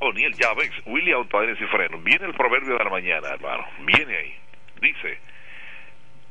[0.00, 1.98] O'Neill Llaves, Willy Autoaires y Freno.
[1.98, 4.34] Viene el proverbio de la mañana, hermano, viene ahí.
[4.80, 5.20] Dice,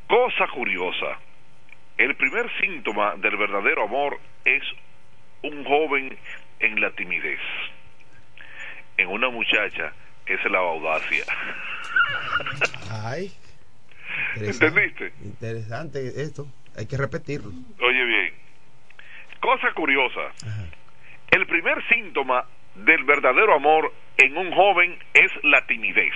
[0.07, 1.19] cosa curiosa,
[1.97, 4.63] el primer síntoma del verdadero amor es
[5.41, 6.17] un joven
[6.59, 7.39] en la timidez.
[8.97, 9.93] En una muchacha
[10.25, 11.23] es la audacia.
[12.91, 13.31] Ay.
[14.35, 15.13] ¿Entendiste?
[15.23, 16.47] Interesante esto.
[16.77, 17.51] Hay que repetirlo.
[17.79, 18.33] Oye bien.
[19.39, 20.31] Cosa curiosa.
[21.31, 22.45] El primer síntoma
[22.75, 26.13] del verdadero amor en un joven es la timidez.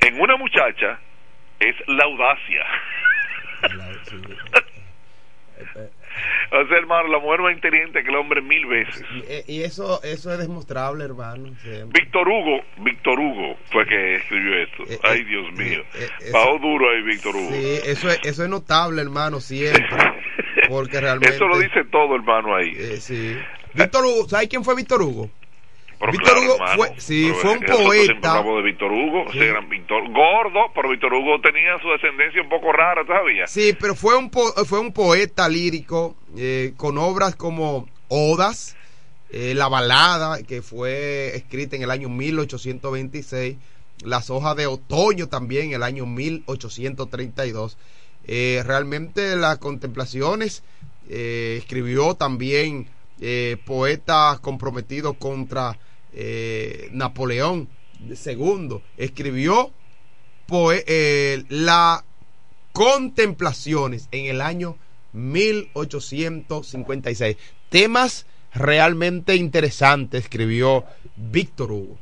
[0.00, 0.98] En una muchacha
[1.60, 2.66] es la audacia.
[6.52, 9.04] O sea, hermano, la mujer más inteligente que el hombre mil veces.
[9.48, 11.50] Y, eso eso es demostrable, hermano.
[11.88, 14.82] Víctor Hugo, Víctor Hugo fue que escribió esto.
[14.88, 15.82] Eh, Ay, eh, Dios mío.
[15.94, 17.50] Eh, duro ahí, Víctor Hugo.
[17.50, 19.82] Sí, eso es, eso es notable, hermano, siempre.
[20.68, 21.34] Porque realmente.
[21.34, 22.74] Eso lo dice todo, hermano, ahí.
[22.98, 23.36] sí.
[23.74, 25.30] Víctor Hugo, ¿sabes quién fue Víctor Hugo?
[26.00, 28.42] Víctor Hugo fue, sí, fue un poeta.
[28.42, 29.24] de Víctor Hugo,
[29.68, 33.46] pintor, gordo, pero Víctor Hugo tenía su descendencia un poco rara todavía.
[33.46, 38.76] Sí, pero fue un, fue un poeta lírico eh, con obras como Odas,
[39.30, 43.56] eh, La Balada, que fue escrita en el año 1826,
[44.04, 47.78] Las Hojas de Otoño también en el año 1832.
[48.26, 50.64] Eh, realmente las contemplaciones
[51.06, 52.88] escribió también
[53.64, 55.78] poetas comprometidos contra
[56.16, 57.68] eh, Napoleón
[58.00, 59.72] II escribió
[60.86, 62.04] eh, la
[62.72, 64.76] Contemplaciones en el año
[65.12, 67.36] 1856.
[67.68, 70.84] Temas realmente interesantes escribió
[71.16, 71.98] Víctor Hugo.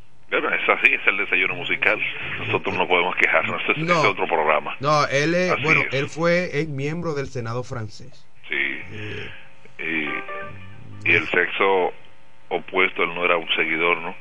[0.48, 1.98] es así, es el desayuno musical.
[2.38, 4.76] Nosotros no podemos quejarnos, es otro programa.
[4.80, 8.26] No, él bueno, él fue miembro del Senado francés.
[8.48, 8.56] Sí.
[8.92, 9.30] y,
[11.04, 11.92] y el sexo
[12.48, 14.14] opuesto, él no era un seguidor, ¿no?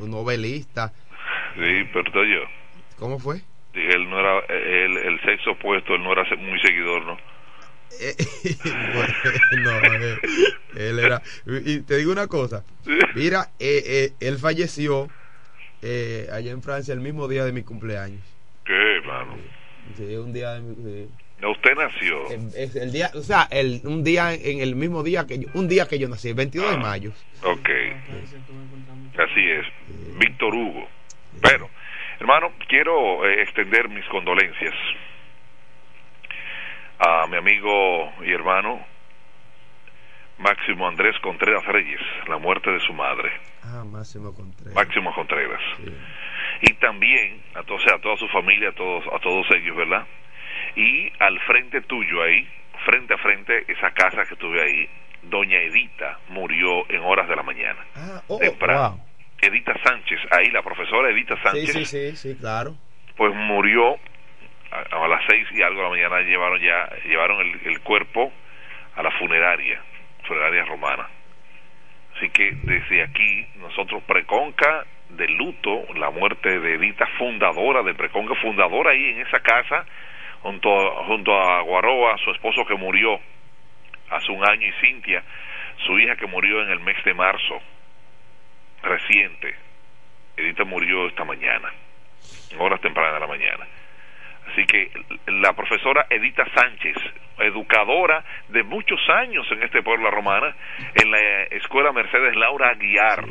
[0.00, 0.92] Un novelista.
[1.54, 2.40] Sí, pero yo.
[2.98, 3.40] ¿Cómo fue?
[3.74, 7.18] Él no era, el, el sexo opuesto, él no era muy seguidor, ¿no?
[9.64, 9.80] no,
[10.76, 11.22] él, era.
[11.64, 12.64] Y te digo una cosa.
[13.14, 15.08] Mira, eh, eh, él falleció
[15.82, 18.22] eh, allá en Francia el mismo día de mi cumpleaños.
[18.64, 19.36] ¿Qué, mano?
[19.96, 21.08] Sí, un día de mi.
[21.46, 22.26] Usted nació.
[22.56, 25.68] Es el día, o sea, el, un día en el mismo día que yo, un
[25.68, 27.12] día que yo nací, el 22 de ah, mayo.
[27.44, 27.68] Ok.
[29.16, 29.66] Así es.
[30.18, 30.88] Víctor Hugo.
[31.40, 31.70] Pero,
[32.18, 34.74] hermano, quiero eh, extender mis condolencias
[36.98, 38.84] a mi amigo y hermano
[40.38, 43.30] Máximo Andrés Contreras Reyes, la muerte de su madre.
[43.64, 44.74] Ah, Máximo Contreras.
[44.74, 45.60] Máximo Contreras.
[46.62, 50.06] Y también a, to a toda su familia, a todos, a todos ellos, ¿verdad?
[50.76, 52.46] Y al frente tuyo ahí,
[52.84, 54.88] frente a frente, esa casa que tuve ahí,
[55.22, 57.84] doña Edita murió en horas de la mañana.
[57.96, 59.00] Ah, oh, temprano.
[59.40, 61.72] Edita Sánchez, ahí la profesora Edita Sánchez.
[61.72, 62.74] Sí, sí, sí, claro.
[63.16, 63.98] Pues murió
[64.70, 68.32] a, las seis y algo de la mañana llevaron ya llevaron el, el cuerpo
[68.96, 69.80] a la funeraria,
[70.26, 71.08] funeraria romana.
[72.16, 78.34] Así que desde aquí nosotros preconca de luto la muerte de Edita fundadora de preconca
[78.36, 79.86] fundadora ahí en esa casa
[80.42, 80.70] junto,
[81.04, 83.18] junto a Guaroa, su esposo que murió
[84.10, 85.22] hace un año, y Cintia,
[85.86, 87.60] su hija que murió en el mes de marzo,
[88.82, 89.54] reciente.
[90.36, 91.72] Edita murió esta mañana,
[92.50, 93.66] en horas tempranas de la mañana.
[94.50, 94.90] Así que
[95.26, 96.96] la profesora Edita Sánchez,
[97.38, 100.54] educadora de muchos años en este pueblo romana,
[100.94, 103.24] en la escuela Mercedes Laura Aguiar,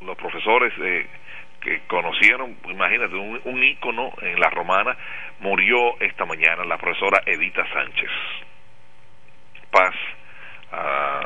[0.00, 1.06] los profesores de
[1.62, 4.96] que conocieron, imagínate, un, un ícono en la romana,
[5.40, 8.10] murió esta mañana la profesora Edita Sánchez.
[9.70, 9.94] Paz
[10.72, 11.20] a,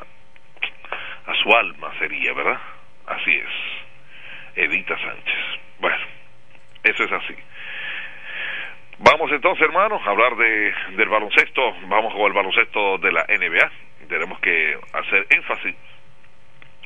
[1.27, 2.61] a su alma sería, ¿verdad?
[3.07, 4.65] Así es.
[4.65, 5.61] Edita Sánchez.
[5.81, 6.05] Bueno,
[6.85, 7.35] eso es así.
[8.99, 11.77] Vamos entonces, hermanos, a hablar de, del baloncesto.
[11.89, 13.71] Vamos con el baloncesto de la NBA.
[14.09, 15.75] Tenemos que hacer énfasis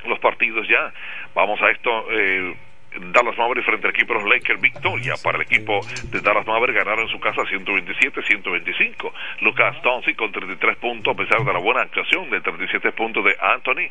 [0.06, 0.92] los partidos ya.
[1.34, 2.06] Vamos a esto.
[2.10, 2.56] Eh,
[2.98, 5.80] Dallas Mavericks frente al equipo de los Lakers, victoria para el equipo
[6.10, 9.12] de Dallas Mavericks, ganaron en su casa 127-125.
[9.40, 13.36] Lucas Thompson con 33 puntos, a pesar de la buena actuación de 37 puntos de
[13.40, 13.88] Anthony,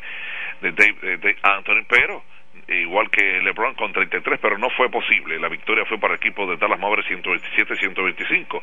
[0.60, 2.22] de Dave, Anthony, pero
[2.76, 5.38] igual que LeBron con 33, pero no fue posible.
[5.38, 8.62] La victoria fue para el equipo de Dallas Mavericks 127-125.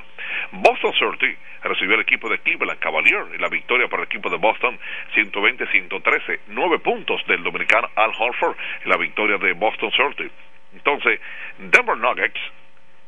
[0.52, 4.38] Boston Celtics recibió el equipo de Cleveland Cavaliers y la victoria para el equipo de
[4.38, 4.80] Boston
[5.16, 6.40] 120-113.
[6.48, 10.34] Nueve puntos del dominicano Al Horford en la victoria de Boston Celtics.
[10.74, 11.20] Entonces,
[11.58, 12.40] Denver Nuggets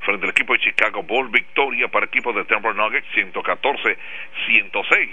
[0.01, 5.09] frente al equipo de Chicago Bulls, victoria para el equipo de Denver Nuggets 114-106.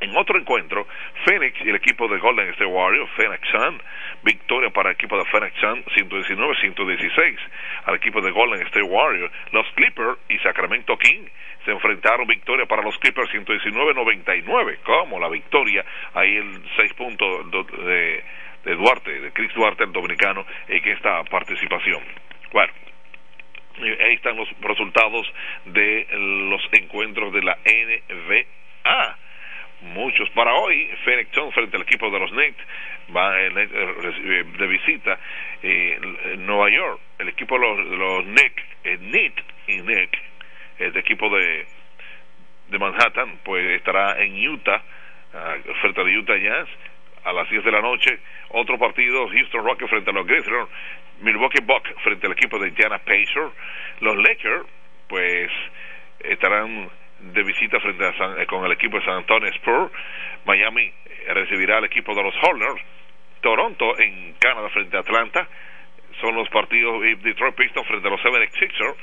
[0.00, 0.86] En otro encuentro,
[1.24, 3.82] Phoenix y el equipo de Golden State Warriors, Phoenix Sun,
[4.22, 7.38] victoria para el equipo de Phoenix Sun 119-116
[7.84, 9.32] al equipo de Golden State Warriors.
[9.50, 11.26] Los Clippers y Sacramento King
[11.64, 14.78] se enfrentaron victoria para los Clippers 119-99.
[14.84, 15.84] Como la victoria,
[16.14, 18.24] ahí el 6 puntos de,
[18.64, 22.02] de Duarte, de Chris Duarte, el dominicano, en esta participación.
[22.52, 22.72] Bueno,
[23.82, 25.26] ahí están los resultados
[25.64, 29.16] de los encuentros de la NBA
[29.80, 30.88] muchos para hoy.
[31.04, 32.64] Phoenix Suns frente al equipo de los Knicks
[33.14, 35.18] va eh, eh, de visita
[35.62, 37.00] en Nueva York.
[37.18, 38.62] El equipo de los, de los Knicks
[39.66, 40.18] y Knicks,
[40.78, 41.66] el equipo de,
[42.68, 44.82] de Manhattan, pues estará en Utah,
[45.34, 46.68] uh, frente a Utah Jazz
[47.24, 48.18] a las 10 de la noche.
[48.50, 50.68] Otro partido, Houston Rockets frente a los Grizzlies,
[51.20, 53.52] Milwaukee Bucks frente al equipo de Indiana Pacers.
[54.00, 54.66] Los Lakers,
[55.08, 55.50] pues
[56.20, 56.90] estarán
[57.20, 59.92] de visita frente a San, eh, con el equipo de San Antonio Spurs.
[60.44, 62.82] Miami eh, recibirá al equipo de los Hornets.
[63.40, 65.48] Toronto en Canadá frente a Atlanta.
[66.20, 68.96] Son los partidos Detroit Pistons frente a los 76ers.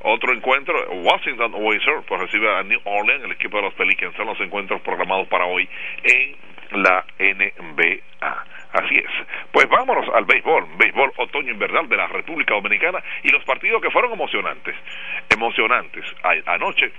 [0.00, 4.14] Otro encuentro, Washington Wizards, pues recibe a New Orleans, el equipo de los Pelicans.
[4.16, 5.68] Son los encuentros programados para hoy
[6.02, 6.36] en
[6.82, 8.02] la NBA.
[8.72, 9.10] Así es.
[9.52, 13.90] Pues vámonos al béisbol, béisbol otoño invernal de la República Dominicana y los partidos que
[13.90, 14.74] fueron emocionantes.
[15.30, 16.04] Emocionantes.
[16.46, 16.92] Anoche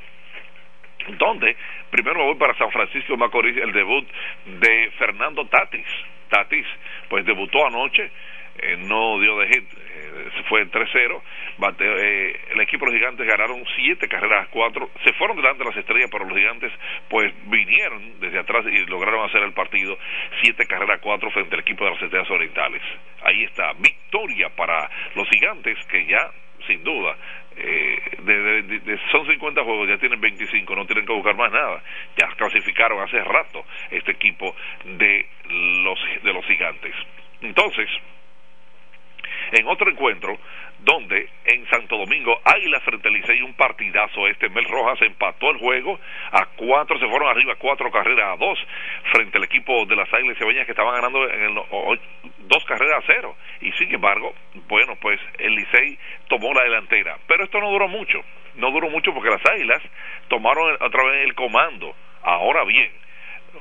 [1.18, 1.56] donde
[1.90, 4.08] primero voy para San Francisco Macorís el debut
[4.46, 5.86] de Fernando Tatis.
[6.30, 6.66] Tatis,
[7.10, 8.12] pues debutó anoche,
[8.60, 11.22] eh, no dio de hit, eh, fue en 3-0.
[11.80, 15.70] Eh, el equipo de los gigantes ganaron siete carreras a cuatro, se fueron delante de
[15.70, 16.72] las estrellas, pero los gigantes
[17.10, 19.98] pues vinieron desde atrás y lograron hacer el partido
[20.42, 22.82] siete carreras a cuatro frente al equipo de las estrellas orientales.
[23.24, 26.32] Ahí está, victoria para los gigantes que ya
[26.66, 27.16] sin duda
[27.60, 31.82] eh, de, son 50 juegos, ya tienen 25, no tienen que buscar más nada.
[32.18, 35.28] Ya clasificaron hace rato este equipo de
[35.84, 36.94] los, de los gigantes.
[37.42, 37.90] Entonces,
[39.52, 40.38] en otro encuentro,
[40.80, 44.50] donde en Santo Domingo Águila frente al Licey un partidazo este.
[44.50, 46.00] Mel Rojas empató el juego
[46.32, 48.60] a cuatro se fueron arriba cuatro carreras a dos
[49.12, 51.56] frente al equipo de las Águilas Cebeñas que estaban ganando en el,
[52.40, 53.36] dos carreras a cero.
[53.62, 54.34] Y sin embargo
[54.68, 55.98] bueno pues el Licey
[56.28, 57.18] tomó la delantera.
[57.28, 58.24] Pero esto no duró mucho
[58.56, 59.82] no duró mucho porque las Águilas
[60.30, 61.96] tomaron otra vez el comando.
[62.24, 62.92] Ahora bien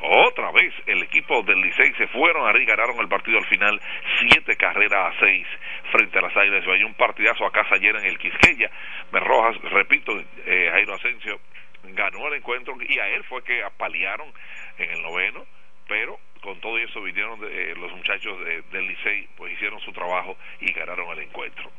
[0.01, 3.81] otra vez el equipo del Licey se fueron arriba ganaron el partido al final
[4.21, 5.47] siete carreras a seis
[5.87, 8.71] frente a las Águilas hay un partidazo a casa llena en el Quisqueya
[9.13, 10.13] Rojas, repito
[10.45, 11.41] eh, Jairo Asensio
[11.85, 14.33] ganó el encuentro y a él fue que apalearon
[14.79, 15.47] en el noveno
[15.89, 20.73] pero con todo eso vinieron eh, los muchachos del Licey pues hicieron su trabajo y
[20.73, 21.71] ganaron el encuentro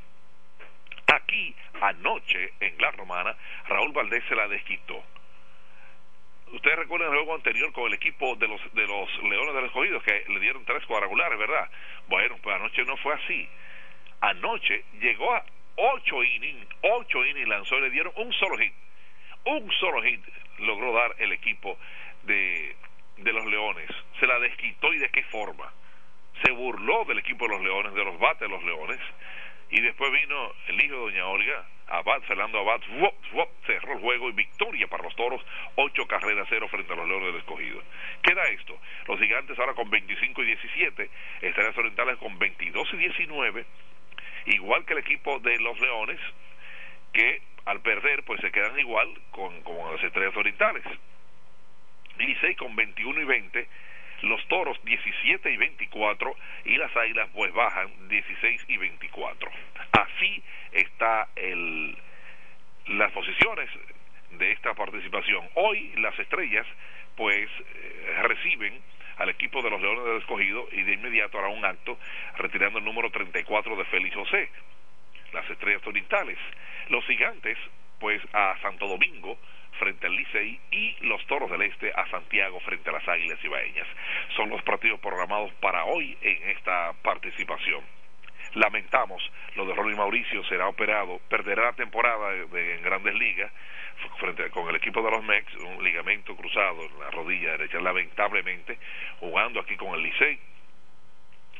[1.13, 3.35] aquí anoche en La Romana
[3.67, 5.03] Raúl Valdés se la desquitó
[6.53, 10.01] Ustedes recuerdan el juego anterior con el equipo de los de los Leones del Escogido
[10.01, 11.69] que le dieron tres cuadrangulares, ¿verdad?
[12.07, 13.49] Bueno, pues anoche no fue así.
[14.21, 15.43] Anoche llegó a
[15.75, 18.73] ocho innings, ocho innings lanzó y le dieron un solo hit.
[19.45, 20.21] Un solo hit
[20.59, 21.77] logró dar el equipo
[22.23, 22.75] de,
[23.17, 23.89] de los Leones.
[24.19, 25.71] Se la desquitó y de qué forma.
[26.43, 28.99] Se burló del equipo de los Leones, de los bates de los Leones.
[29.69, 32.81] Y después vino el hijo de Doña Olga, Abad, Fernando Abad,
[33.65, 35.41] cerró el juego y victoria para los toros,
[35.75, 37.81] ocho carreras cero frente a los Leones del Escogido.
[38.21, 41.09] Queda esto, los gigantes ahora con 25 y 17,
[41.41, 43.65] Estrellas Orientales con 22 y 19,
[44.47, 46.19] igual que el equipo de los Leones,
[47.13, 50.83] que al perder pues se quedan igual con, con las Estrellas Orientales.
[52.17, 53.67] Licey con 21 y 20,
[54.21, 56.35] los toros 17 y 24
[56.65, 59.51] y las águilas pues bajan 16 y 24.
[59.91, 61.97] Así está el,
[62.87, 63.69] las posiciones
[64.31, 65.47] de esta participación.
[65.55, 66.65] Hoy las estrellas
[67.15, 68.81] pues eh, reciben
[69.17, 71.97] al equipo de los Leones del Escogido y de inmediato hará un acto
[72.37, 74.49] retirando el número 34 de Félix José.
[75.33, 76.37] Las estrellas orientales.
[76.89, 77.57] Los gigantes
[77.99, 79.37] pues a Santo Domingo
[79.79, 83.87] frente al Licey y los Toros del Este a Santiago frente a las Águilas Ibaeñas.
[84.35, 87.83] Son los partidos programados para hoy en esta participación.
[88.53, 89.21] Lamentamos
[89.55, 93.51] lo de Ronnie Mauricio, será operado, perderá la temporada de, en Grandes Ligas
[94.19, 98.77] frente con el equipo de los Mex, un ligamento cruzado en la rodilla derecha, lamentablemente,
[99.19, 100.39] jugando aquí con el Licey.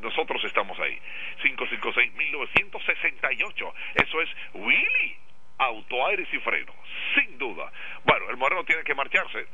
[0.00, 0.98] nosotros estamos ahí.
[1.42, 3.72] 556-1968.
[3.94, 5.16] Eso es Willy,
[5.58, 6.72] autoaires y freno,
[7.14, 7.70] sin duda.
[8.04, 9.46] Bueno, el moreno tiene que marcharse.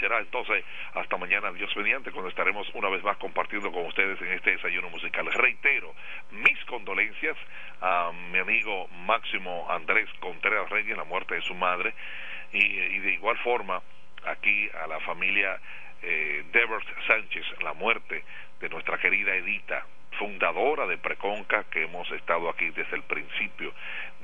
[0.00, 4.32] Será entonces hasta mañana, Dios mediante, cuando estaremos una vez más compartiendo con ustedes en
[4.32, 5.30] este desayuno musical.
[5.32, 5.94] Reitero
[6.30, 7.36] mis condolencias
[7.80, 11.92] a mi amigo Máximo Andrés Contreras Reyes, la muerte de su madre,
[12.52, 13.82] y, de igual forma
[14.24, 15.60] aquí a la familia
[16.02, 18.24] eh, Devers Sánchez, la muerte
[18.62, 19.84] de nuestra querida Edita,
[20.18, 23.74] fundadora de Preconca, que hemos estado aquí desde el principio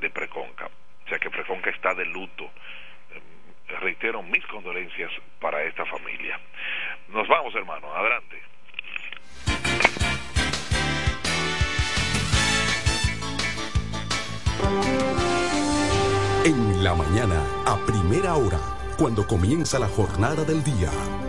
[0.00, 0.66] de Preconca.
[1.04, 2.44] O sea que Preconca está de luto.
[2.44, 5.10] Eh, reitero mis condolencias
[5.40, 6.38] para esta familia.
[7.08, 7.92] Nos vamos, hermano.
[7.92, 8.42] Adelante.
[16.44, 18.60] En la mañana, a primera hora,
[18.96, 20.90] cuando comienza la jornada del día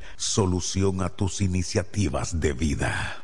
[0.21, 3.23] solución a tus iniciativas de vida.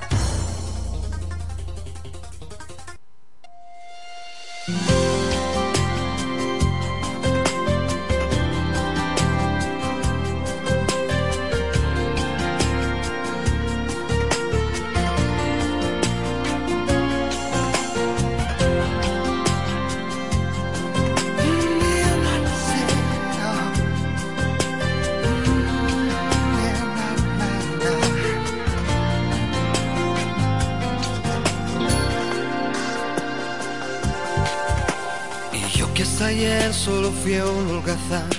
[36.85, 38.29] Solo fui un holgazán.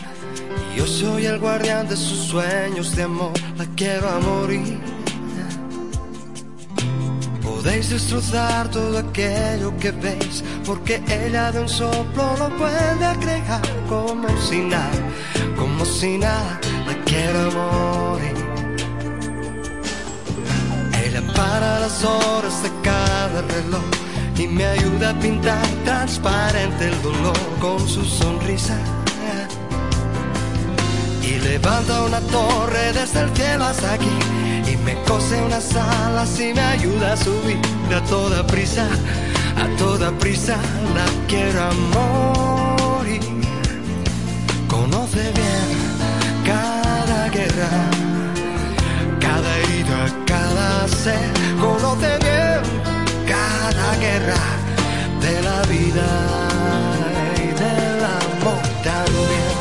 [0.72, 3.32] Y yo soy el guardián de sus sueños de amor.
[3.56, 4.80] La quiero a morir.
[7.42, 14.28] Podéis destrozar todo aquello que veis Porque ella de un soplo lo puede crear Como
[14.48, 14.90] si nada,
[15.56, 16.58] como si nada.
[16.86, 18.36] La quiero morir.
[21.04, 27.36] Ella para las horas de cada reloj y me ayuda a pintar transparente el dolor
[27.60, 28.76] con su sonrisa.
[31.22, 34.10] Y levanta una torre desde el cielo hasta aquí
[34.70, 37.58] y me cose unas alas y me ayuda a subir
[37.94, 38.86] a toda prisa,
[39.56, 40.56] a toda prisa
[40.94, 43.20] la quiero a morir.
[44.68, 45.68] Conoce bien
[46.44, 47.70] cada guerra,
[49.20, 52.91] cada herida, cada ser, conoce bien
[53.72, 54.42] cada guerra
[55.20, 56.08] de la vida
[57.36, 59.52] y del amor también.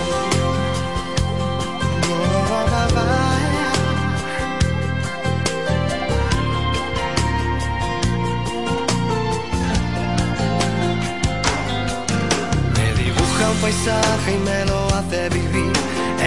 [12.75, 15.73] Me dibuja un paisaje y me lo hace vivir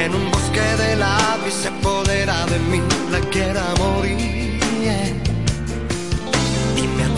[0.03, 0.95] en un bosque de
[1.47, 2.81] y se apodera de mí.
[3.11, 5.24] La quiero a morir.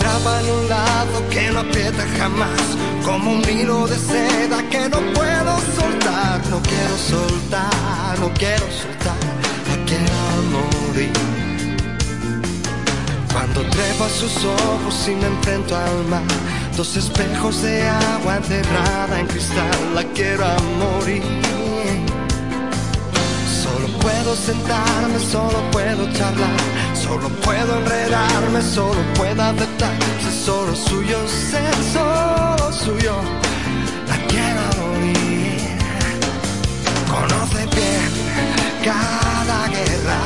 [0.07, 2.63] Me atrapa en un lado que no aprieta jamás
[3.05, 6.41] Como un hilo de seda que no puedo soltar.
[6.49, 9.17] No quiero soltar, no quiero soltar
[9.69, 10.19] La quiero
[10.55, 11.13] morir.
[13.33, 16.23] Cuando trepo a sus ojos y me enfrento al mar
[16.77, 21.23] Dos espejos de agua enterrada en cristal La quiero a morir.
[23.63, 26.57] Solo puedo sentarme, solo puedo charlar,
[27.07, 33.15] solo puedo enredarme, solo puedo aceptar ser solo suyo, ser solo suyo.
[34.09, 35.79] La quiero morir.
[37.11, 38.11] Conoce bien
[38.85, 40.21] cada guerra,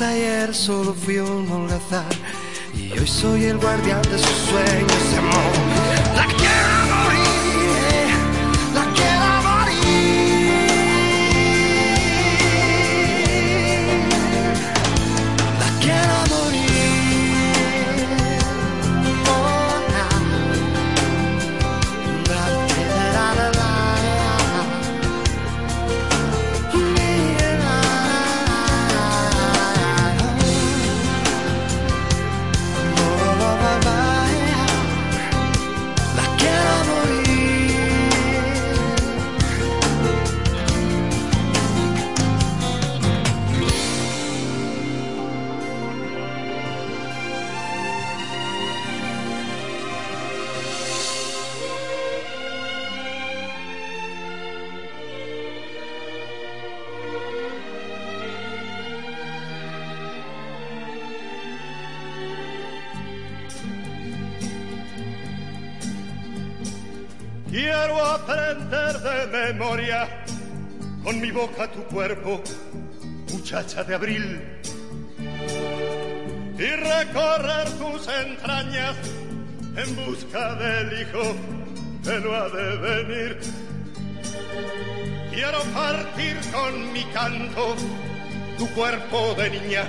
[0.00, 2.06] ayer solo fui un holgazán
[2.74, 6.81] Y hoy soy el guardián de sus sueños amor
[71.92, 72.42] cuerpo,
[73.32, 74.40] muchacha de abril,
[76.58, 78.96] y recorrer tus entrañas
[79.76, 81.36] en busca del hijo
[82.02, 83.38] que no ha de venir.
[85.32, 87.76] Quiero partir con mi canto
[88.58, 89.84] tu cuerpo de niña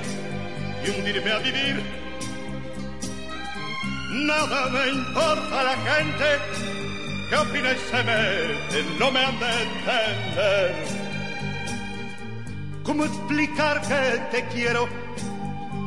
[0.86, 1.84] y hundirme a vivir.
[4.12, 6.26] Nada me importa la gente
[7.30, 11.03] que opina y se mete, no me han de entender.
[12.84, 14.90] ¿Cómo explicar que te quiero,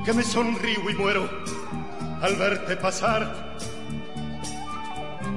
[0.05, 1.29] que me sonrío y muero
[2.23, 3.55] al verte pasar?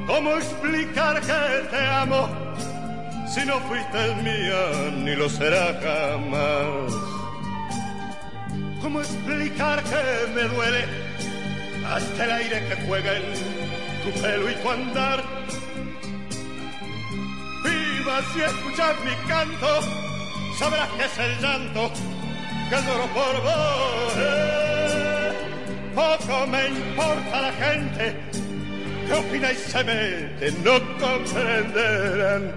[0.08, 2.30] ¿Cómo explicar que te amo
[3.28, 6.94] si no fuiste mía ni lo será jamás?
[8.82, 10.86] ¿Cómo explicar que me duele
[11.86, 13.24] hasta el aire que juega en
[14.04, 15.24] tu pelo y tu andar?
[17.64, 20.09] Viva si escuchas mi canto,
[20.60, 21.90] sabrás que es el llanto
[22.70, 24.14] que lloro por vos.
[25.96, 28.16] Poco me importa la gente
[29.08, 32.56] que opina y se mete, no comprenderán.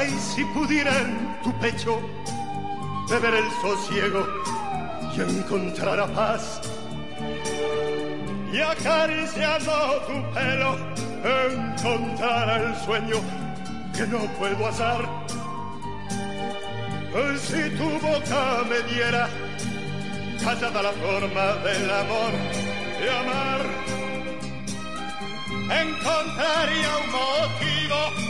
[0.00, 2.00] Ay, si pudiera en tu pecho
[3.10, 4.26] beber el sosiego
[5.14, 6.62] y encontrar a paz.
[8.50, 9.72] Y acariciando
[10.06, 10.78] tu pelo
[11.22, 13.18] encontrar el sueño
[13.94, 15.02] que no puedo hacer.
[17.46, 19.28] Si tu boca me diera
[20.42, 22.32] callada la forma del amor
[23.00, 23.62] de amar,
[25.82, 28.29] encontraría un motivo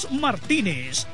[0.09, 1.05] Martínez.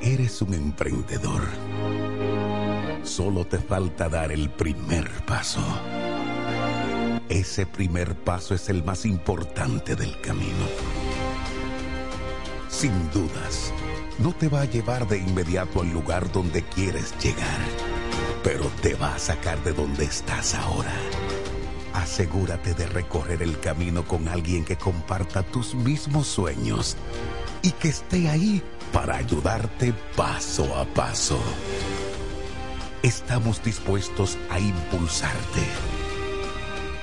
[0.00, 1.42] Eres un emprendedor.
[3.02, 5.60] Solo te falta dar el primer paso.
[7.28, 10.66] Ese primer paso es el más importante del camino.
[12.68, 13.72] Sin dudas,
[14.18, 17.60] no te va a llevar de inmediato al lugar donde quieres llegar,
[18.42, 20.92] pero te va a sacar de donde estás ahora.
[21.94, 26.96] Asegúrate de recorrer el camino con alguien que comparta tus mismos sueños
[27.62, 28.62] y que esté ahí
[28.92, 31.40] para ayudarte paso a paso.
[33.02, 35.62] Estamos dispuestos a impulsarte.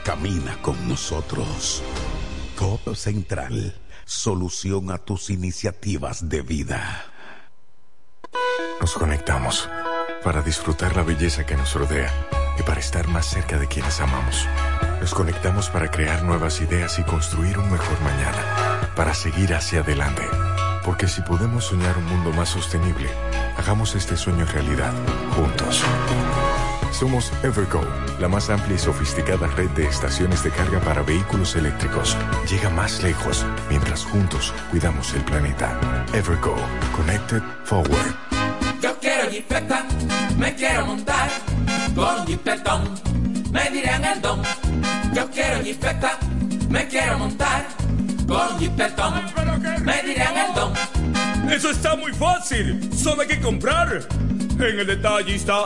[0.06, 1.84] Camina con nosotros.
[2.56, 7.06] Codo Central, solución a tus iniciativas de vida.
[8.80, 9.68] Nos conectamos
[10.24, 12.12] para disfrutar la belleza que nos rodea
[12.58, 14.48] y para estar más cerca de quienes amamos.
[15.00, 20.24] Nos conectamos para crear nuevas ideas y construir un mejor mañana, para seguir hacia adelante.
[20.84, 23.10] Porque si podemos soñar un mundo más sostenible,
[23.58, 24.94] hagamos este sueño realidad,
[25.36, 25.84] juntos.
[26.92, 27.82] Somos Evergo,
[28.20, 32.18] la más amplia y sofisticada red de estaciones de carga para vehículos eléctricos.
[32.50, 35.78] Llega más lejos mientras juntos cuidamos el planeta.
[36.14, 36.56] Evergo,
[36.96, 38.16] Connected Forward.
[38.82, 39.86] Yo quiero jipeta,
[40.38, 41.47] me quiero montar
[41.98, 42.84] con jipetón,
[43.52, 44.42] me dirán el don.
[45.16, 46.20] Yo quiero jipeta,
[46.70, 47.66] me quiero montar
[48.28, 49.14] con jipetón,
[49.84, 50.74] me dirán el don.
[51.52, 54.08] Eso está muy fácil, solo hay que comprar.
[54.60, 55.66] En el detallista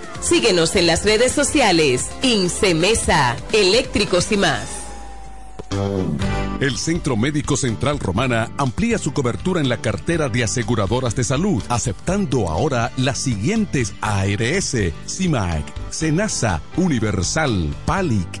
[0.21, 2.09] Síguenos en las redes sociales.
[2.21, 4.81] Incemesa, eléctricos y más.
[6.61, 11.63] El Centro Médico Central Romana amplía su cobertura en la cartera de aseguradoras de salud,
[11.69, 14.77] aceptando ahora las siguientes ARS,
[15.07, 18.40] CIMAC, SENASA, Universal, PALIC,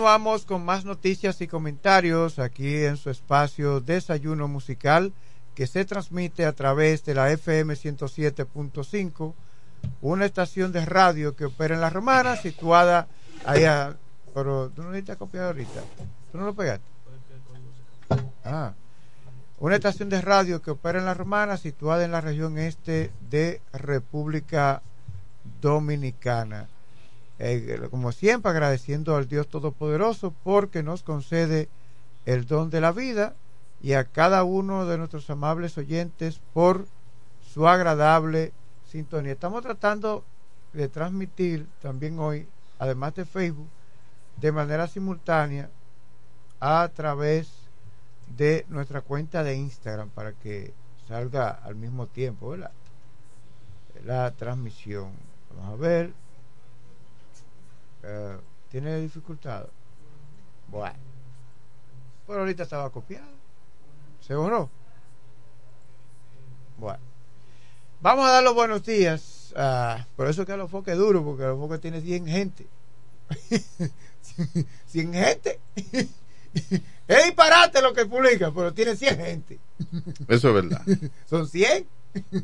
[0.00, 5.12] Continuamos con más noticias y comentarios aquí en su espacio Desayuno Musical
[5.54, 9.34] que se transmite a través de la FM 107.5,
[10.00, 13.08] una estación de radio que opera en La Romana, situada
[13.44, 13.98] allá.
[14.32, 15.82] Pero tú no necesitas copiar ahorita.
[16.32, 16.86] ¿Tú no lo pegaste?
[18.42, 18.72] Ah.
[19.58, 23.60] Una estación de radio que opera en La Romana, situada en la región este de
[23.74, 24.80] República
[25.60, 26.68] Dominicana.
[27.42, 31.70] Eh, como siempre, agradeciendo al Dios Todopoderoso porque nos concede
[32.26, 33.34] el don de la vida
[33.80, 36.86] y a cada uno de nuestros amables oyentes por
[37.42, 38.52] su agradable
[38.86, 39.32] sintonía.
[39.32, 40.22] Estamos tratando
[40.74, 42.46] de transmitir también hoy,
[42.78, 43.68] además de Facebook,
[44.36, 45.70] de manera simultánea
[46.60, 47.50] a través
[48.36, 50.74] de nuestra cuenta de Instagram para que
[51.08, 52.54] salga al mismo tiempo
[54.04, 55.12] la transmisión.
[55.56, 56.19] Vamos a ver.
[58.02, 58.36] Eh,
[58.70, 59.66] ¿Tiene dificultad?
[60.68, 60.96] Bueno.
[62.26, 63.26] Pero ahorita estaba copiado.
[64.20, 64.70] ¿Se borró?
[66.78, 67.00] Bueno.
[68.00, 69.52] Vamos a dar los buenos días.
[69.56, 72.66] ah, por eso que a los foques duro, porque a los foques tiene 100 gente.
[74.86, 75.60] 100 gente.
[77.08, 79.58] es disparate lo que publica, pero tiene 100 gente.
[80.28, 80.82] Eso es verdad.
[81.28, 81.86] Son 100.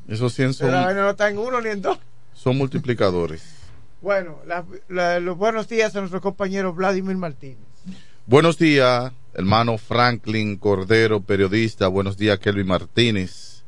[0.06, 1.98] Esos 100 son, Pero no está en uno ni en dos.
[2.34, 3.42] son multiplicadores.
[4.06, 7.58] Bueno, la- la- los buenos días a nuestro compañero Vladimir Martínez.
[8.24, 11.88] Buenos días, hermano Franklin Cordero, periodista.
[11.88, 13.64] Buenos días, Kelvin Martínez.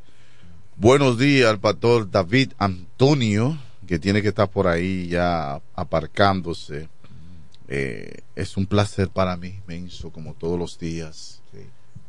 [0.76, 6.88] Buenos días al pastor David Antonio, que tiene que estar por ahí ya aparcándose.
[7.66, 11.42] Eh, es un placer para mí, inmenso, como todos los días,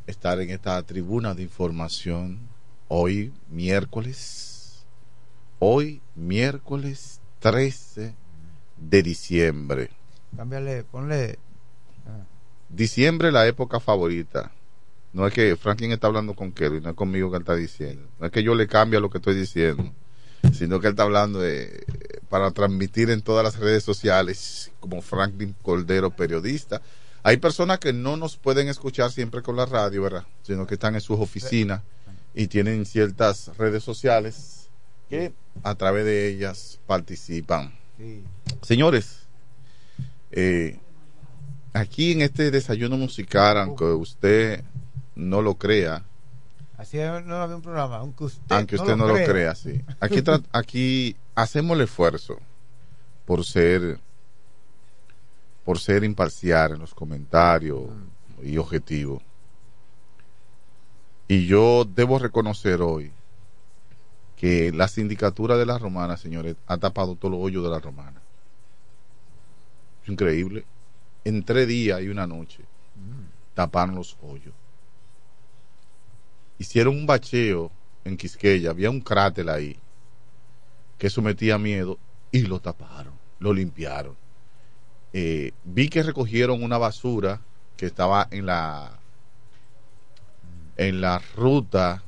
[0.06, 2.38] estar en esta tribuna de información.
[2.86, 4.84] Hoy, miércoles,
[5.58, 8.19] hoy, miércoles 13
[8.80, 9.90] de diciembre.
[10.36, 11.38] Cámbiale, ponle.
[12.68, 14.52] Diciembre la época favorita.
[15.12, 18.08] No es que Franklin está hablando con Kelly, no es conmigo que él está diciendo.
[18.18, 19.92] No es que yo le cambie lo que estoy diciendo,
[20.52, 21.84] sino que él está hablando de,
[22.28, 26.80] para transmitir en todas las redes sociales como Franklin Cordero, periodista.
[27.24, 30.26] Hay personas que no nos pueden escuchar siempre con la radio, ¿verdad?
[30.42, 31.82] Sino que están en sus oficinas
[32.32, 34.70] y tienen ciertas redes sociales
[35.08, 35.32] que
[35.64, 37.79] a través de ellas participan.
[38.00, 38.24] Sí.
[38.62, 39.26] Señores,
[40.30, 40.78] eh,
[41.74, 44.64] aquí en este desayuno musical, aunque usted
[45.14, 46.04] no lo crea,
[46.78, 49.54] Así no había un programa, aunque usted, aunque usted no, lo, crea.
[49.54, 49.82] sí.
[50.00, 52.38] Aquí, aquí hacemos el esfuerzo
[53.26, 53.98] por ser
[55.62, 57.82] por ser imparcial en los comentarios
[58.42, 59.20] y objetivo.
[61.28, 63.12] Y yo debo reconocer hoy
[64.40, 68.22] que la sindicatura de la romana, señores, ha tapado todos los hoyos de la romana.
[70.02, 70.64] Es increíble.
[71.24, 72.64] En tres días y una noche
[73.52, 74.54] taparon los hoyos.
[76.56, 77.70] Hicieron un bacheo
[78.02, 79.76] en Quisqueya, había un cráter ahí
[80.96, 81.98] que sometía miedo
[82.32, 84.16] y lo taparon, lo limpiaron.
[85.12, 87.42] Eh, vi que recogieron una basura
[87.76, 89.00] que estaba en la
[90.78, 92.02] en la ruta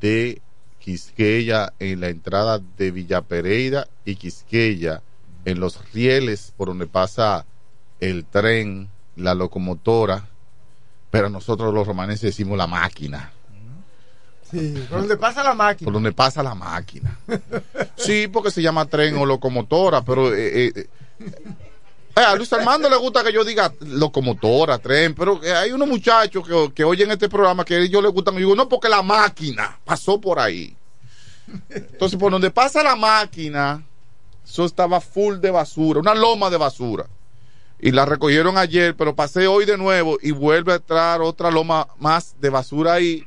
[0.00, 0.42] de
[0.90, 5.02] Quisqueya en la entrada de Villa Pereira y Quisqueya
[5.44, 7.46] en los rieles por donde pasa
[8.00, 10.26] el tren, la locomotora,
[11.12, 13.30] pero nosotros los romaneses decimos la máquina.
[14.50, 15.86] Sí, por donde pasa la máquina.
[15.86, 17.16] Por donde pasa la máquina.
[17.94, 20.88] Sí, porque se llama tren o locomotora, pero eh, eh, eh,
[22.16, 26.72] a Luis Armando le gusta que yo diga locomotora, tren, pero hay unos muchachos que,
[26.74, 28.34] que oyen este programa que a ellos les gustan.
[28.34, 30.76] Y digo, no, porque la máquina pasó por ahí.
[31.68, 33.84] Entonces, por donde pasa la máquina,
[34.44, 37.06] eso estaba full de basura, una loma de basura.
[37.78, 41.88] Y la recogieron ayer, pero pasé hoy de nuevo y vuelve a entrar otra loma
[41.98, 43.26] más de basura ahí.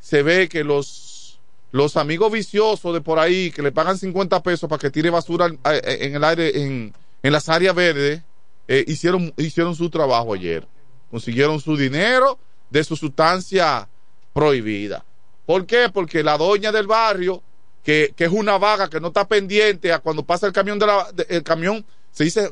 [0.00, 1.38] Se ve que los,
[1.70, 5.46] los amigos viciosos de por ahí, que le pagan 50 pesos para que tire basura
[5.46, 8.22] en el aire, en, en las áreas verdes,
[8.66, 10.66] eh, hicieron, hicieron su trabajo ayer.
[11.10, 12.38] Consiguieron su dinero
[12.70, 13.88] de su sustancia
[14.32, 15.04] prohibida.
[15.46, 15.90] ¿Por qué?
[15.92, 17.42] Porque la doña del barrio,
[17.82, 20.86] que, que es una vaga que no está pendiente a cuando pasa el camión de
[20.86, 22.50] la, el camión, se dice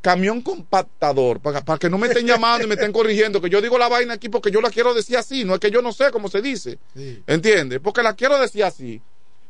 [0.00, 3.60] camión compactador, para, para, que no me estén llamando y me estén corrigiendo, que yo
[3.60, 5.92] digo la vaina aquí porque yo la quiero decir así, no es que yo no
[5.92, 6.78] sé cómo se dice.
[6.94, 7.22] Sí.
[7.26, 7.80] ¿Entiendes?
[7.80, 9.02] Porque la quiero decir así.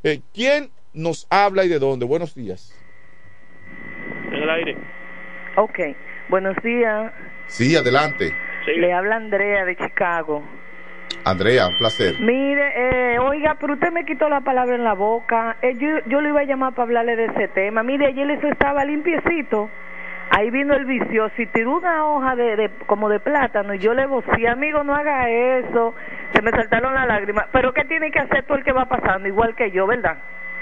[0.02, 2.06] Eh, ¿Quién nos habla y de dónde?
[2.06, 2.74] Buenos días.
[4.26, 4.76] En el aire.
[5.56, 5.78] Ok,
[6.28, 7.12] buenos días.
[7.46, 8.34] Sí, adelante.
[8.64, 8.72] Sí.
[8.72, 10.42] Le habla Andrea de Chicago.
[11.24, 12.20] Andrea, un placer.
[12.20, 15.56] Mire, eh, oiga, pero usted me quitó la palabra en la boca.
[15.62, 17.82] Eh, yo, yo le iba a llamar para hablarle de ese tema.
[17.82, 19.70] Mire, ayer eso estaba limpiecito.
[20.30, 23.92] Ahí vino el vicioso y tiró una hoja de, de como de plátano y yo
[23.94, 25.94] le vocé, amigo, no haga eso.
[26.32, 27.46] Se me saltaron las lágrimas.
[27.52, 29.28] Pero ¿qué tiene que hacer todo el que va pasando?
[29.28, 30.16] Igual que yo, ¿verdad?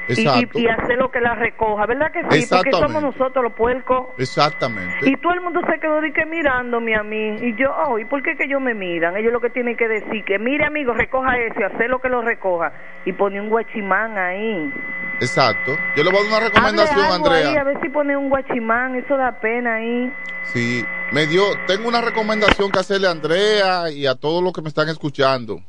[0.09, 2.47] Y, y, hacer lo que la recoja, ¿verdad que sí?
[2.51, 4.09] Porque somos nosotros los puercos.
[4.19, 5.09] Exactamente.
[5.09, 7.37] Y todo el mundo se quedó de que mirándome a mí.
[7.41, 9.17] Y yo, oh, ¿y por qué que ellos me miran?
[9.17, 12.21] Ellos lo que tienen que decir, que mire amigo, recoja ese, hacer lo que lo
[12.23, 12.73] recoja.
[13.05, 14.73] Y pone un guachimán ahí.
[15.21, 15.77] Exacto.
[15.97, 17.49] Yo le voy a dar una recomendación, Andrea.
[17.49, 20.13] Ahí, a ver si pone un guachimán, eso da pena ahí.
[20.53, 24.63] Sí, me dio, tengo una recomendación que hacerle a Andrea y a todos los que
[24.63, 25.61] me están escuchando.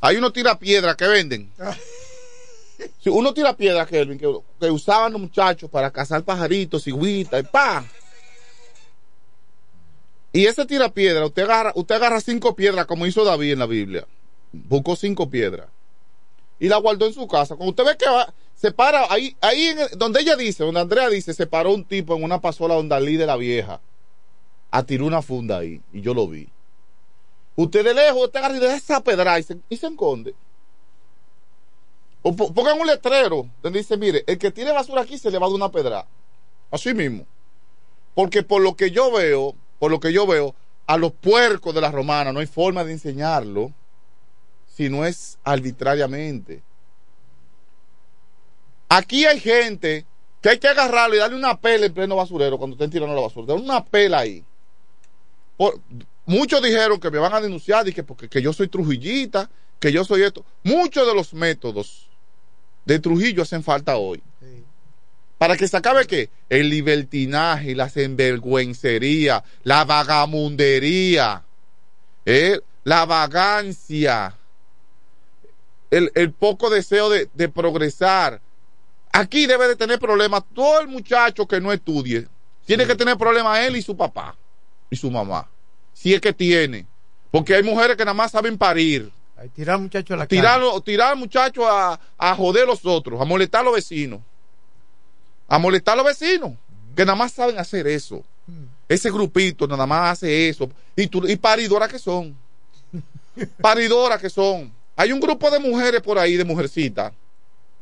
[0.00, 1.50] Hay unos tira piedra que venden.
[2.98, 7.46] Si uno tira piedra, Kelvin, que, que, usaban los muchachos para cazar pajaritos, cigüitas, y
[7.46, 7.84] pa.
[10.32, 13.66] Y ese tira piedra, usted agarra, usted agarra cinco piedras como hizo David en la
[13.66, 14.06] Biblia.
[14.52, 15.68] Buscó cinco piedras.
[16.58, 17.56] Y la guardó en su casa.
[17.56, 21.34] Cuando usted ve que va, se para, ahí, ahí donde ella dice, donde Andrea dice,
[21.34, 23.80] se paró un tipo en una pasola donde Dalí de la vieja.
[24.70, 25.80] A tirar una funda ahí.
[25.92, 26.48] Y yo lo vi.
[27.54, 29.88] Usted de lejos, usted agarra y esa pedra y se, y se.
[32.34, 35.54] Pongan un letrero donde dice, mire, el que tiene basura aquí se le va de
[35.54, 36.06] una pedra.
[36.70, 37.26] Así mismo.
[38.14, 40.54] Porque por lo que yo veo, por lo que yo veo,
[40.86, 43.72] a los puercos de la romana no hay forma de enseñarlo
[44.66, 46.62] si no es arbitrariamente.
[48.88, 50.04] Aquí hay gente
[50.40, 53.20] que hay que agarrarlo y darle una pela en pleno basurero cuando estén tirando la
[53.20, 53.46] basura.
[53.46, 54.44] Darle una pela ahí.
[55.56, 55.80] Por,
[56.24, 60.04] muchos dijeron que me van a denunciar que porque que yo soy trujillita, que yo
[60.04, 60.44] soy esto.
[60.62, 62.05] Muchos de los métodos
[62.86, 64.22] de Trujillo hacen falta hoy.
[64.40, 64.64] Sí.
[65.38, 66.30] Para que se acabe qué?
[66.48, 71.42] El libertinaje, la envergüencería, la vagamundería,
[72.24, 72.60] ¿eh?
[72.84, 74.34] la vagancia,
[75.90, 78.40] el, el poco deseo de, de, progresar.
[79.12, 82.28] Aquí debe de tener problemas todo el muchacho que no estudie.
[82.64, 82.90] Tiene sí.
[82.90, 84.36] que tener problemas él y su papá
[84.88, 85.48] y su mamá.
[85.92, 86.86] Si es que tiene.
[87.30, 89.10] Porque hay mujeres que nada más saben parir.
[89.54, 90.80] Tirar muchachos a la tirar, calle.
[90.82, 94.20] Tirar muchachos a, a joder a los otros, a molestar a los vecinos.
[95.46, 96.52] A molestar a los vecinos,
[96.94, 98.24] que nada más saben hacer eso.
[98.88, 100.70] Ese grupito nada más hace eso.
[100.94, 102.36] Y, tú, y paridoras que son.
[103.60, 104.72] paridoras que son.
[104.96, 107.12] Hay un grupo de mujeres por ahí, de mujercitas,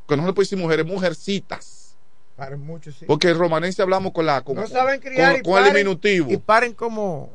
[0.08, 1.94] que no le puede decir mujeres, mujercitas.
[2.36, 3.04] Paren mucho, sí.
[3.06, 6.32] Porque en romanense hablamos con la con, no saben criar con, con paren, el diminutivo.
[6.32, 7.30] Y paren como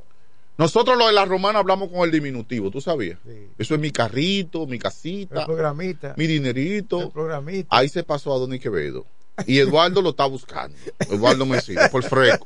[0.59, 3.17] Nosotros los de la romana hablamos con el diminutivo, ¿tú sabías?
[3.57, 6.13] Eso es mi carrito, mi casita, El programita.
[6.17, 6.99] mi dinerito.
[7.03, 7.73] El programita.
[7.73, 9.05] Ahí se pasó a Don Quevedo.
[9.47, 10.75] Y Eduardo lo está buscando.
[11.09, 12.45] Eduardo Mesina, por freco.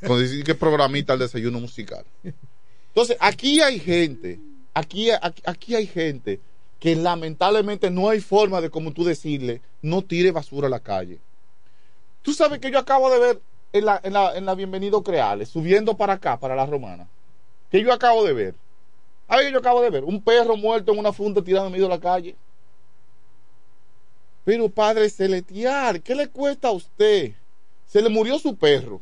[0.00, 2.04] Cuando dice que programita el desayuno musical.
[2.88, 4.40] Entonces, aquí hay gente,
[4.74, 6.40] aquí, aquí, aquí hay gente
[6.80, 11.20] que lamentablemente no hay forma de, como tú decirle, no tire basura a la calle.
[12.22, 13.40] Tú sabes que yo acabo de ver
[13.72, 17.06] en la, en la, en la Bienvenido Creales, subiendo para acá, para la Romana,
[17.76, 18.54] que yo acabo de ver.
[19.28, 21.84] A ver, yo acabo de ver un perro muerto en una funda tirado en medio
[21.84, 22.36] de la calle.
[24.44, 27.32] Pero Padre Celestial, ¿qué le cuesta a usted?
[27.84, 29.00] Se le murió su perro.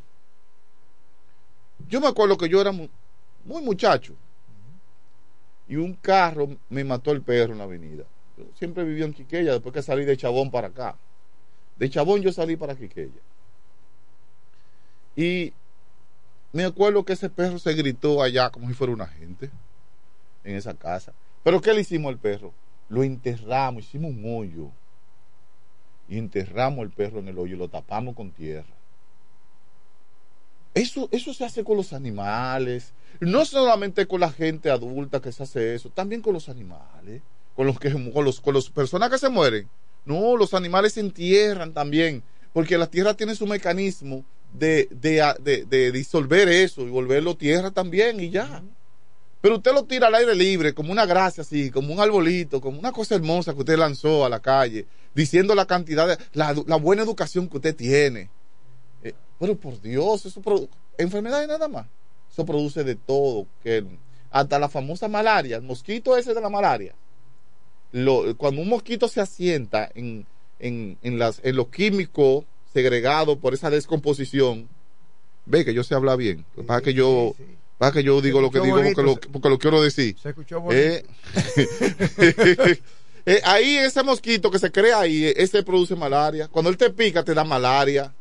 [1.88, 2.90] Yo me acuerdo que yo era muy,
[3.44, 4.14] muchacho.
[5.68, 8.04] Y un carro me mató el perro en la avenida.
[8.36, 10.96] Yo siempre viví en Quiqueya después que salí de Chabón para acá.
[11.76, 13.20] De Chabón yo salí para Quiqueya.
[15.14, 15.52] Y
[16.54, 19.50] me acuerdo que ese perro se gritó allá como si fuera una gente
[20.44, 21.12] en esa casa.
[21.42, 22.54] Pero ¿qué le hicimos al perro?
[22.88, 24.70] Lo enterramos, hicimos un hoyo.
[26.08, 28.72] Y enterramos el perro en el hoyo y lo tapamos con tierra.
[30.74, 32.92] Eso, eso se hace con los animales.
[33.18, 37.20] No solamente con la gente adulta que se hace eso, también con los animales,
[37.56, 39.68] con los que con los, con las personas que se mueren.
[40.04, 42.22] No, los animales se entierran también,
[42.52, 44.24] porque la tierra tiene su mecanismo
[44.54, 48.62] de, de, de, de disolver eso y volverlo tierra también y ya.
[49.40, 52.78] Pero usted lo tira al aire libre, como una gracia así, como un arbolito, como
[52.78, 56.76] una cosa hermosa que usted lanzó a la calle, diciendo la cantidad de, la, la
[56.76, 58.30] buena educación que usted tiene.
[59.02, 61.86] Eh, pero por Dios, eso produce enfermedades nada más.
[62.32, 63.84] Eso produce de todo, que
[64.30, 66.94] hasta la famosa malaria, el mosquito ese de la malaria.
[67.92, 70.26] Lo, cuando un mosquito se asienta en,
[70.58, 72.44] en, en, las, en los químicos
[72.74, 74.68] segregados por esa descomposición,
[75.46, 76.44] ve que yo sé hablar bien.
[76.56, 77.34] Lo que pasa es que yo,
[77.78, 80.16] pasa que yo digo lo que digo porque lo, porque lo quiero decir.
[80.20, 80.82] Se escuchó bonito.
[80.82, 81.04] Eh,
[83.26, 86.48] eh, ahí ese mosquito que se crea ahí, ese produce malaria.
[86.48, 88.12] Cuando él te pica, te da malaria.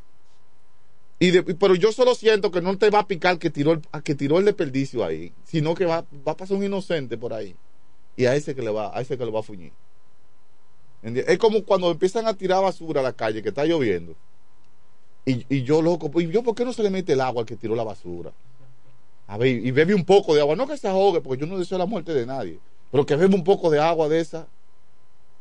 [1.17, 3.81] Y de, pero yo solo siento que no te va a picar que tiró el,
[4.03, 7.55] que tiró el desperdicio ahí, sino que va, va a pasar un inocente por ahí.
[8.15, 9.71] Y a ese que le va, a ese que le va a fuñir.
[11.01, 14.15] Es como cuando empiezan a tirar basura a la calle, que está lloviendo.
[15.25, 17.45] Y, y yo, loco, ¿y yo por qué no se le mete el agua al
[17.45, 18.31] que tiró la basura?
[19.27, 20.55] A ver, y bebe un poco de agua.
[20.55, 22.59] No que se ahogue, porque yo no deseo la muerte de nadie.
[22.91, 24.47] Pero que bebe un poco de agua de esa.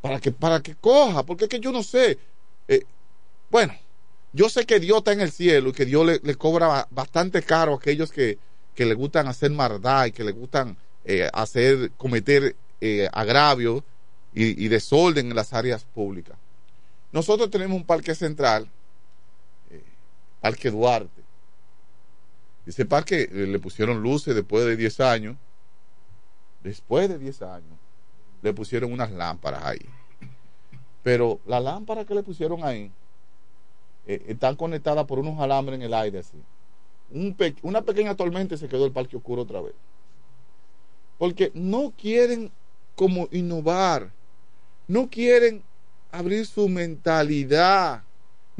[0.00, 1.24] Para que, para que coja.
[1.24, 2.18] Porque es que yo no sé.
[2.68, 2.84] Eh,
[3.50, 3.74] bueno,
[4.32, 7.42] yo sé que Dios está en el cielo y que Dios le, le cobra bastante
[7.42, 8.38] caro a aquellos que,
[8.74, 13.84] que le gustan hacer maldad y que le gustan eh, hacer, cometer eh, agravio
[14.34, 16.38] y, desorden en las áreas públicas.
[17.12, 18.66] Nosotros tenemos un parque central,
[20.42, 21.22] Parque Duarte.
[22.66, 25.36] Ese parque le pusieron luces después de 10 años.
[26.62, 27.78] Después de 10 años,
[28.42, 29.86] le pusieron unas lámparas ahí.
[31.02, 32.90] Pero la lámpara que le pusieron ahí,
[34.06, 36.42] eh, están conectadas por unos alambres en el aire así.
[37.62, 39.74] Una pequeña tormenta se quedó el parque oscuro otra vez.
[41.18, 42.50] Porque no quieren
[42.96, 44.10] como innovar,
[44.88, 45.62] no quieren
[46.10, 48.02] abrir su mentalidad,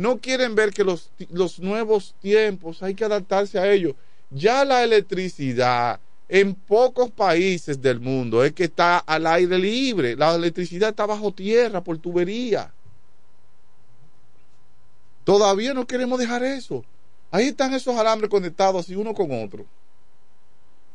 [0.02, 3.94] no quieren ver que los, los nuevos tiempos hay que adaptarse a ellos.
[4.30, 10.34] Ya la electricidad en pocos países del mundo es que está al aire libre, la
[10.34, 12.72] electricidad está bajo tierra por tubería.
[15.22, 16.84] Todavía no queremos dejar eso.
[17.30, 19.64] Ahí están esos alambres conectados así uno con otro.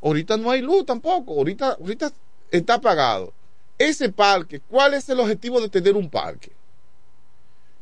[0.01, 1.33] Ahorita no hay luz tampoco.
[1.33, 2.11] Ahorita, ahorita
[2.51, 3.31] está apagado.
[3.77, 6.56] Ese parque, ¿cuál es el objetivo de tener un parque?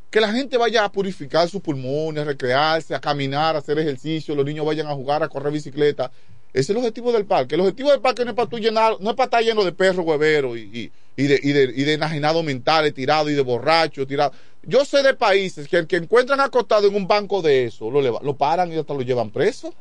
[0.10, 4.34] Que la gente vaya a purificar sus pulmones, a recrearse, a caminar, a hacer ejercicio,
[4.36, 6.12] los niños vayan a jugar, a correr bicicleta.
[6.54, 7.56] Ese es el objetivo del parque.
[7.56, 9.74] El objetivo del parque no es para tú llenar, no es para estar lleno de
[9.74, 13.42] perros hueveros y, y, y, de, y, de, y de enajenados mentales tirados y de
[13.42, 14.38] borrachos tirados.
[14.64, 18.02] Yo sé de países que el que encuentran acostado en un banco de eso, lo,
[18.02, 19.74] lo paran y hasta lo llevan preso.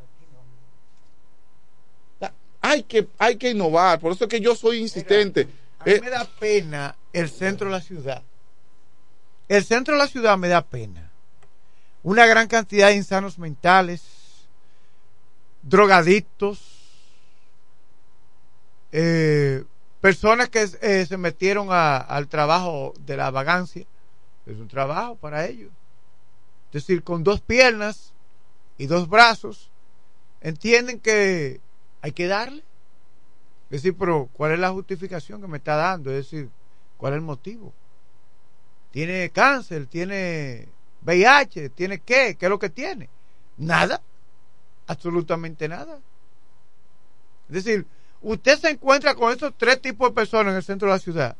[2.60, 5.46] Hay que, hay que innovar, por eso es que yo soy insistente.
[5.46, 8.22] Mira, a mí eh, me da pena el centro de la ciudad.
[9.48, 11.10] El centro de la ciudad me da pena.
[12.02, 14.02] Una gran cantidad de insanos mentales,
[15.62, 16.74] drogadictos,
[18.92, 19.64] eh,
[20.00, 23.86] personas que eh, se metieron a, al trabajo de la vagancia
[24.46, 25.70] es un trabajo para ellos.
[26.68, 28.12] Es decir, con dos piernas
[28.78, 29.70] y dos brazos,
[30.40, 31.60] entienden que
[32.02, 32.62] hay que darle.
[33.70, 36.10] Es decir, pero ¿cuál es la justificación que me está dando?
[36.10, 36.50] Es decir,
[36.96, 37.72] ¿cuál es el motivo?
[38.94, 39.86] ¿Tiene cáncer?
[39.86, 40.68] ¿Tiene
[41.04, 41.70] VIH?
[41.70, 42.36] ¿Tiene qué?
[42.38, 43.08] ¿Qué es lo que tiene?
[43.56, 44.00] Nada.
[44.86, 45.98] Absolutamente nada.
[47.48, 47.86] Es decir,
[48.22, 51.36] usted se encuentra con esos tres tipos de personas en el centro de la ciudad.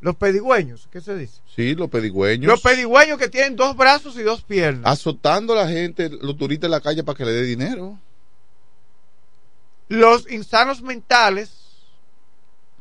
[0.00, 1.40] Los pedigüeños, ¿qué se dice?
[1.54, 2.48] Sí, los pedigüeños.
[2.48, 4.90] Los pedigüeños que tienen dos brazos y dos piernas.
[4.90, 8.00] Azotando a la gente, los turistas en la calle para que le dé dinero.
[9.86, 11.52] Los insanos mentales,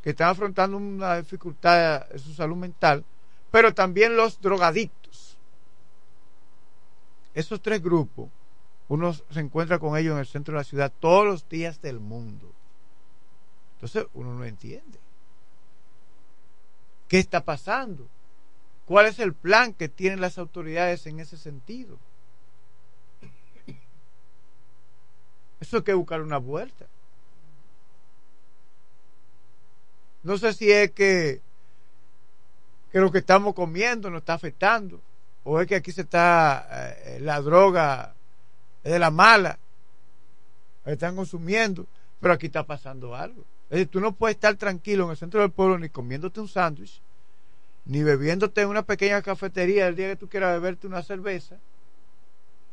[0.02, 3.06] que están afrontando una dificultad en su salud mental,
[3.56, 5.38] pero también los drogadictos.
[7.34, 8.30] Esos tres grupos,
[8.90, 12.02] uno se encuentra con ellos en el centro de la ciudad todos los días del
[12.02, 12.52] mundo.
[13.76, 14.99] Entonces uno no entiende.
[17.07, 18.10] ¿Qué está pasando?
[18.86, 21.98] ¿Cuál es el plan que tienen las autoridades en ese sentido?
[25.61, 26.88] Eso hay que buscar una vuelta.
[30.23, 31.41] No sé si es que,
[32.96, 35.02] que lo que estamos comiendo nos está afectando,
[35.44, 38.16] o es que aquí se está eh, la droga
[38.86, 39.60] de la mala,
[40.86, 41.88] la están consumiendo,
[42.22, 43.44] pero aquí está pasando algo.
[43.66, 46.48] Es decir, tú no puedes estar tranquilo en el centro del pueblo ni comiéndote un
[46.48, 47.02] sándwich,
[47.84, 51.58] ni bebiéndote en una pequeña cafetería el día que tú quieras beberte una cerveza.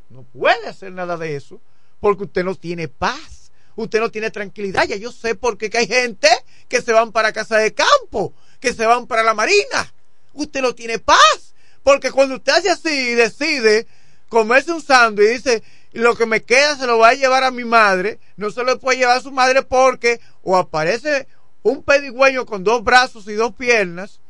[0.09, 1.61] No puede hacer nada de eso,
[1.99, 4.85] porque usted no tiene paz, usted no tiene tranquilidad.
[4.85, 6.29] Ya yo sé por qué que hay gente
[6.69, 9.93] que se van para casa de campo, que se van para la marina.
[10.35, 13.87] Usted no tiene paz, porque cuando usted hace así y decide
[14.29, 17.51] comerse un sándwich y dice, lo que me queda se lo va a llevar a
[17.51, 21.27] mi madre, no se lo puede llevar a su madre porque o aparece
[21.63, 24.21] un pedigüeño con dos brazos y dos piernas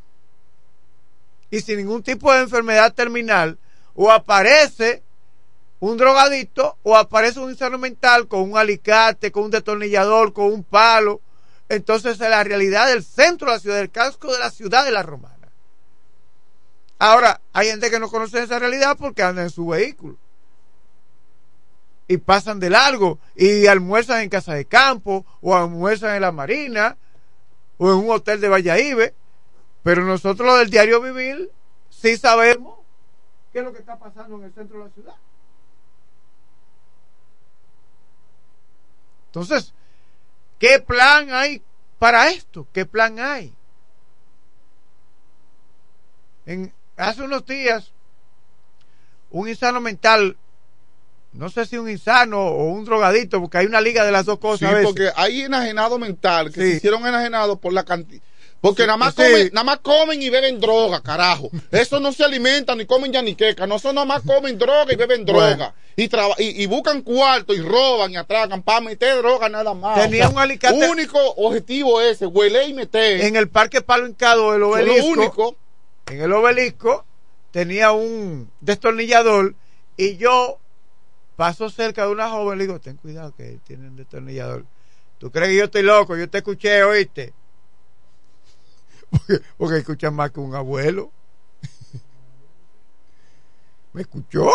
[1.50, 3.58] y sin ningún tipo de enfermedad terminal,
[3.94, 5.02] o aparece
[5.80, 10.64] un drogadicto o aparece un insano mental con un alicate, con un destornillador, con un
[10.64, 11.20] palo.
[11.68, 14.92] Entonces es la realidad del centro de la ciudad, del casco de la ciudad de
[14.92, 15.31] la Romana.
[17.04, 20.16] Ahora, hay gente que no conoce esa realidad porque anda en su vehículo
[22.06, 26.96] y pasan de largo y almuerzan en casa de campo o almuerzan en la marina
[27.76, 29.10] o en un hotel de Valladolid.
[29.82, 31.50] Pero nosotros lo del diario vivir
[31.90, 32.78] sí sabemos
[33.52, 35.14] qué es lo que está pasando en el centro de la ciudad.
[39.26, 39.74] Entonces,
[40.60, 41.64] ¿qué plan hay
[41.98, 42.68] para esto?
[42.72, 43.52] ¿Qué plan hay?
[46.46, 46.72] En,
[47.02, 47.92] hace unos días,
[49.30, 50.36] un insano mental
[51.32, 54.38] no sé si un insano o un drogadito, porque hay una liga de las dos
[54.38, 54.70] cosas.
[54.70, 58.22] Sí, porque hay enajenado mental que se hicieron enajenados por la cantidad.
[58.60, 61.50] Porque nada, más comen, nada más comen y beben droga, carajo.
[61.72, 63.66] Eso no se alimentan ni comen ya ni queca.
[63.66, 65.74] No, eso nada más comen droga y beben droga.
[65.96, 70.00] Y, y, y, buscan cuarto y roban y atracan para meter droga nada más.
[70.00, 70.88] Tenía un alicate.
[70.88, 73.22] único objetivo ese, huele y meter.
[73.22, 75.16] En el parque Palo Hincado del obelisco.
[75.16, 75.56] Lo único.
[76.06, 77.04] En el obelisco
[77.50, 79.54] tenía un destornillador
[79.96, 80.58] y yo
[81.36, 84.64] paso cerca de una joven le digo, ten cuidado que tiene un destornillador.
[85.18, 86.16] ¿Tú crees que yo estoy loco?
[86.16, 87.32] Yo te escuché, oíste.
[89.58, 91.12] Porque, porque más que un abuelo.
[93.92, 94.50] ¿Me escuchó?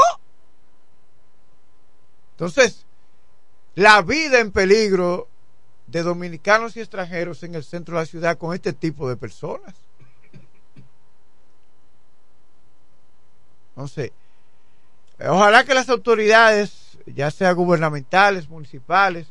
[2.32, 2.86] Entonces,
[3.76, 5.30] la vida en peligro
[5.86, 9.87] de dominicanos y extranjeros en el centro de la ciudad con este tipo de personas.
[13.78, 14.12] No sé.
[15.20, 19.28] Ojalá que las autoridades, ya sea gubernamentales, municipales,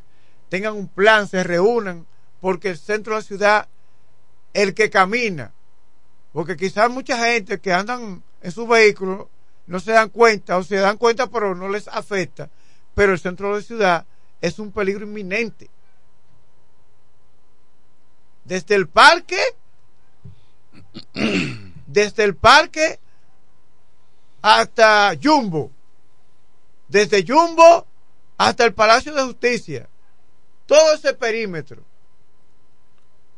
[0.49, 2.07] tengan un plan, se reúnan,
[2.39, 3.67] porque el centro de la ciudad,
[4.53, 5.51] el que camina,
[6.31, 9.29] porque quizás mucha gente que andan en su vehículo
[9.65, 12.49] no se dan cuenta o se dan cuenta pero no les afecta,
[12.95, 14.05] pero el centro de la ciudad
[14.39, 15.69] es un peligro inminente.
[18.45, 19.41] Desde el parque,
[21.85, 22.99] desde el parque
[24.47, 25.71] hasta Jumbo,
[26.87, 27.85] desde Jumbo
[28.37, 29.89] hasta el Palacio de Justicia,
[30.65, 31.83] todo ese perímetro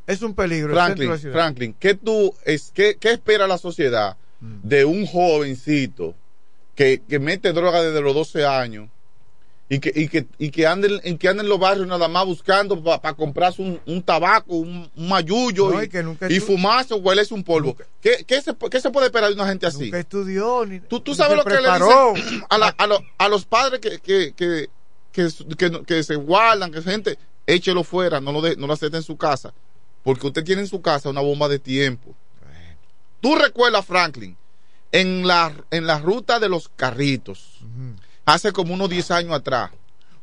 [0.06, 0.74] es un peligro.
[0.74, 4.68] Franklin, Franklin ¿qué, tú, es, qué, qué espera la sociedad mm.
[4.68, 6.14] de un jovencito
[6.76, 8.90] que, que, mete droga desde los 12 años
[9.72, 12.26] y que, y que, y que anden, en que anden en los barrios nada más
[12.26, 15.86] buscando para comprarse un, un, tabaco, un, un mayullo y,
[16.30, 17.78] y, y, fumarse o huelerse un polvo?
[18.02, 19.86] ¿Qué, qué, se, ¿Qué, se, puede esperar de una gente así?
[19.86, 20.66] Nunca estudió.
[20.66, 23.80] Ni, ¿Tú, tú sabes lo que le dicen a, la, a, lo, a, los padres
[23.80, 24.70] que, que, que,
[25.12, 29.04] que, que se guardan, que gente, échelo fuera, no lo, de, no lo acepte en
[29.04, 29.54] su casa.
[30.04, 32.16] Porque usted tiene en su casa una bomba de tiempo.
[33.22, 34.36] Tú recuerdas, Franklin,
[34.92, 37.59] en la, en la ruta de los carritos.
[38.34, 39.72] Hace como unos 10 años atrás.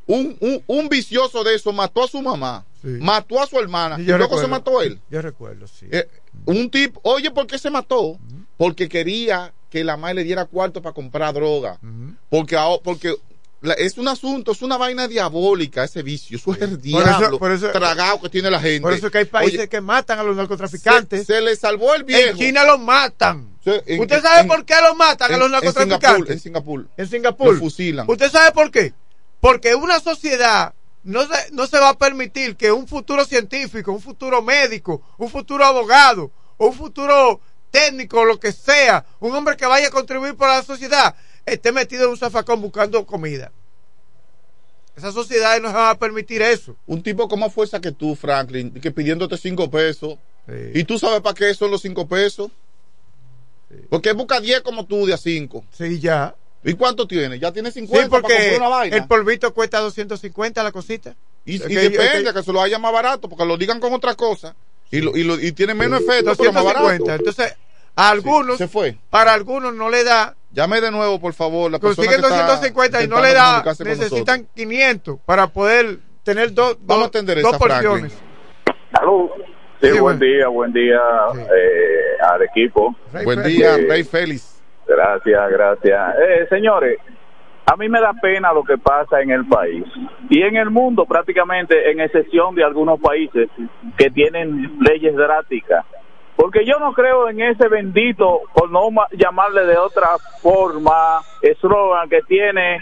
[0.05, 2.87] Un, un, un, vicioso de eso mató a su mamá, sí.
[2.87, 5.01] mató a su hermana, y, y luego recuerdo, se mató él.
[5.09, 5.85] Yo recuerdo, sí.
[5.91, 6.07] Eh,
[6.45, 8.01] un tipo, oye, ¿por qué se mató?
[8.01, 8.45] Uh -huh.
[8.55, 11.77] Porque quería que la madre le diera cuarto para comprar droga.
[11.83, 12.15] Uh -huh.
[12.29, 13.15] Porque, porque
[13.61, 17.27] la- es un asunto, es una vaina diabólica ese vicio, eso es el Por diablo
[17.27, 18.81] eso- por eso- tragado que tiene la gente.
[18.81, 21.25] Por eso que hay países Oye, que matan a los narcotraficantes.
[21.25, 22.29] Se, se le salvó el viejo.
[22.31, 23.57] En China los matan.
[23.65, 26.29] en- ¿Usted sabe en- por qué los matan a en- los en narcotraficantes?
[26.35, 26.87] En Singapur.
[26.95, 27.53] En Singapur.
[27.53, 28.09] Lo fusilan.
[28.09, 28.93] ¿Usted sabe por qué?
[29.41, 30.73] Porque una sociedad
[31.03, 35.29] no se, no se va a permitir que un futuro científico, un futuro médico, un
[35.29, 37.39] futuro abogado, un futuro
[37.71, 41.15] técnico, lo que sea, un hombre que vaya a contribuir para la sociedad,
[41.47, 43.51] esté metido en un zafacón buscando comida.
[44.95, 46.75] Esas sociedades no se van a permitir eso.
[46.87, 50.17] Un tipo con más fuerza que tú, Franklin, que pidiéndote cinco pesos.
[50.73, 52.49] ¿Y tú sabes para qué son los cinco pesos?
[53.89, 55.65] Porque busca 10 como tú de a 5.
[55.71, 56.33] Sí, ya.
[56.63, 57.37] ¿Y cuánto tiene?
[57.37, 58.95] ¿Ya tiene 50 Sí, para porque comprar una vaina?
[58.97, 61.15] el polvito cuesta 250 la cosita.
[61.45, 63.79] Y, Es y que- depende, que- que, se lo haya más barato, porque lo digan
[63.81, 64.55] con otra cosa.
[64.89, 67.03] Y, lo, y, lo- y tiene menos efecto, pero más 250.
[67.05, 67.23] barato.
[67.29, 67.53] Entonces,
[67.95, 68.97] a algunos, se fue.
[69.09, 71.71] para algunos no le da, Llame de nuevo, por favor.
[71.71, 76.53] La persona consiguen que está 250 y no le da, necesitan 500 para poder tener
[76.53, 78.21] dos, Vamos a dos, atender dos esa, porciones.
[78.91, 79.29] Salud.
[79.79, 80.19] Sí, Sí, buen bueno.
[80.19, 80.99] día, buen día
[81.55, 82.95] eh, al equipo.
[83.23, 84.59] Buen día, Rey Félix.
[84.87, 86.15] Gracias, gracias.
[86.19, 86.97] Eh, señores,
[87.65, 89.83] a mí me da pena lo que pasa en el país
[90.29, 93.49] y en el mundo prácticamente, en excepción de algunos países
[93.97, 95.85] que tienen leyes drásticas.
[96.37, 100.07] Porque yo no creo en ese bendito, por no ma- llamarle de otra
[100.41, 102.79] forma, eslogan que tiene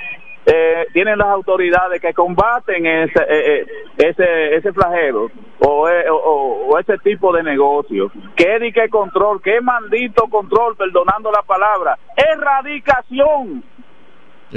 [0.48, 3.65] eh, tienen las autoridades que combaten ese eh, eh,
[3.98, 8.11] ese ese flagelo o, eh, o- o ese tipo de negocio.
[8.36, 9.41] ¿Qué di qué control?
[9.41, 10.76] ¿Qué maldito control?
[10.76, 11.98] Perdonando la palabra.
[12.15, 13.64] Erradicación.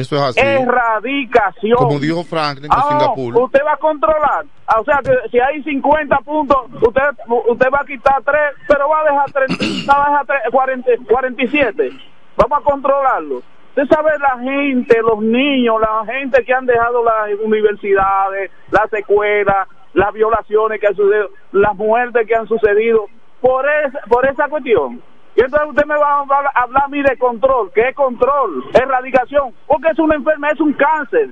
[0.00, 0.40] Eso es así.
[0.40, 1.76] Erradicación.
[1.76, 3.42] Como dijo Franklin de Ah, no, Singapur.
[3.44, 4.44] usted va a controlar.
[4.66, 8.88] Ah, O sea que si hay 50 puntos, usted usted va a quitar 3, pero
[8.88, 11.90] va a dejar 30, va a dejar tres- 40, 47.
[12.36, 13.42] Vamos a controlarlo.
[13.70, 19.68] Usted sabe la gente, los niños, la gente que han dejado las universidades, las escuelas,
[19.94, 23.06] las violaciones que han sucedido, las muertes que han sucedido
[23.40, 25.00] por esa, por esa cuestión.
[25.38, 26.50] Y entonces usted me va a hablar,
[26.84, 27.70] a mí de control.
[27.72, 28.64] ¿Qué control?
[28.74, 29.54] Erradicación.
[29.68, 31.30] Porque es una enfermedad, es un cáncer.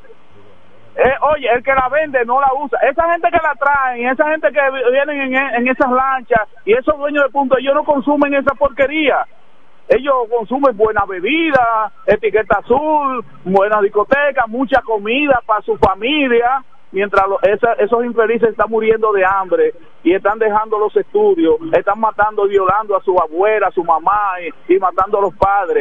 [0.94, 2.78] Eh, oye, el que la vende no la usa.
[2.88, 6.72] Esa gente que la traen, esa gente que vi- vienen en, en esas lanchas y
[6.74, 9.26] esos dueños de punto, ellos no consumen esa porquería.
[9.88, 16.62] Ellos consumen buena bebida, etiqueta azul, buena discoteca, mucha comida para su familia,
[16.92, 21.98] mientras lo- esa- esos infelices están muriendo de hambre y están dejando los estudios, están
[22.00, 24.34] matando y violando a su abuela, a su mamá
[24.68, 25.74] y, y matando a los padres.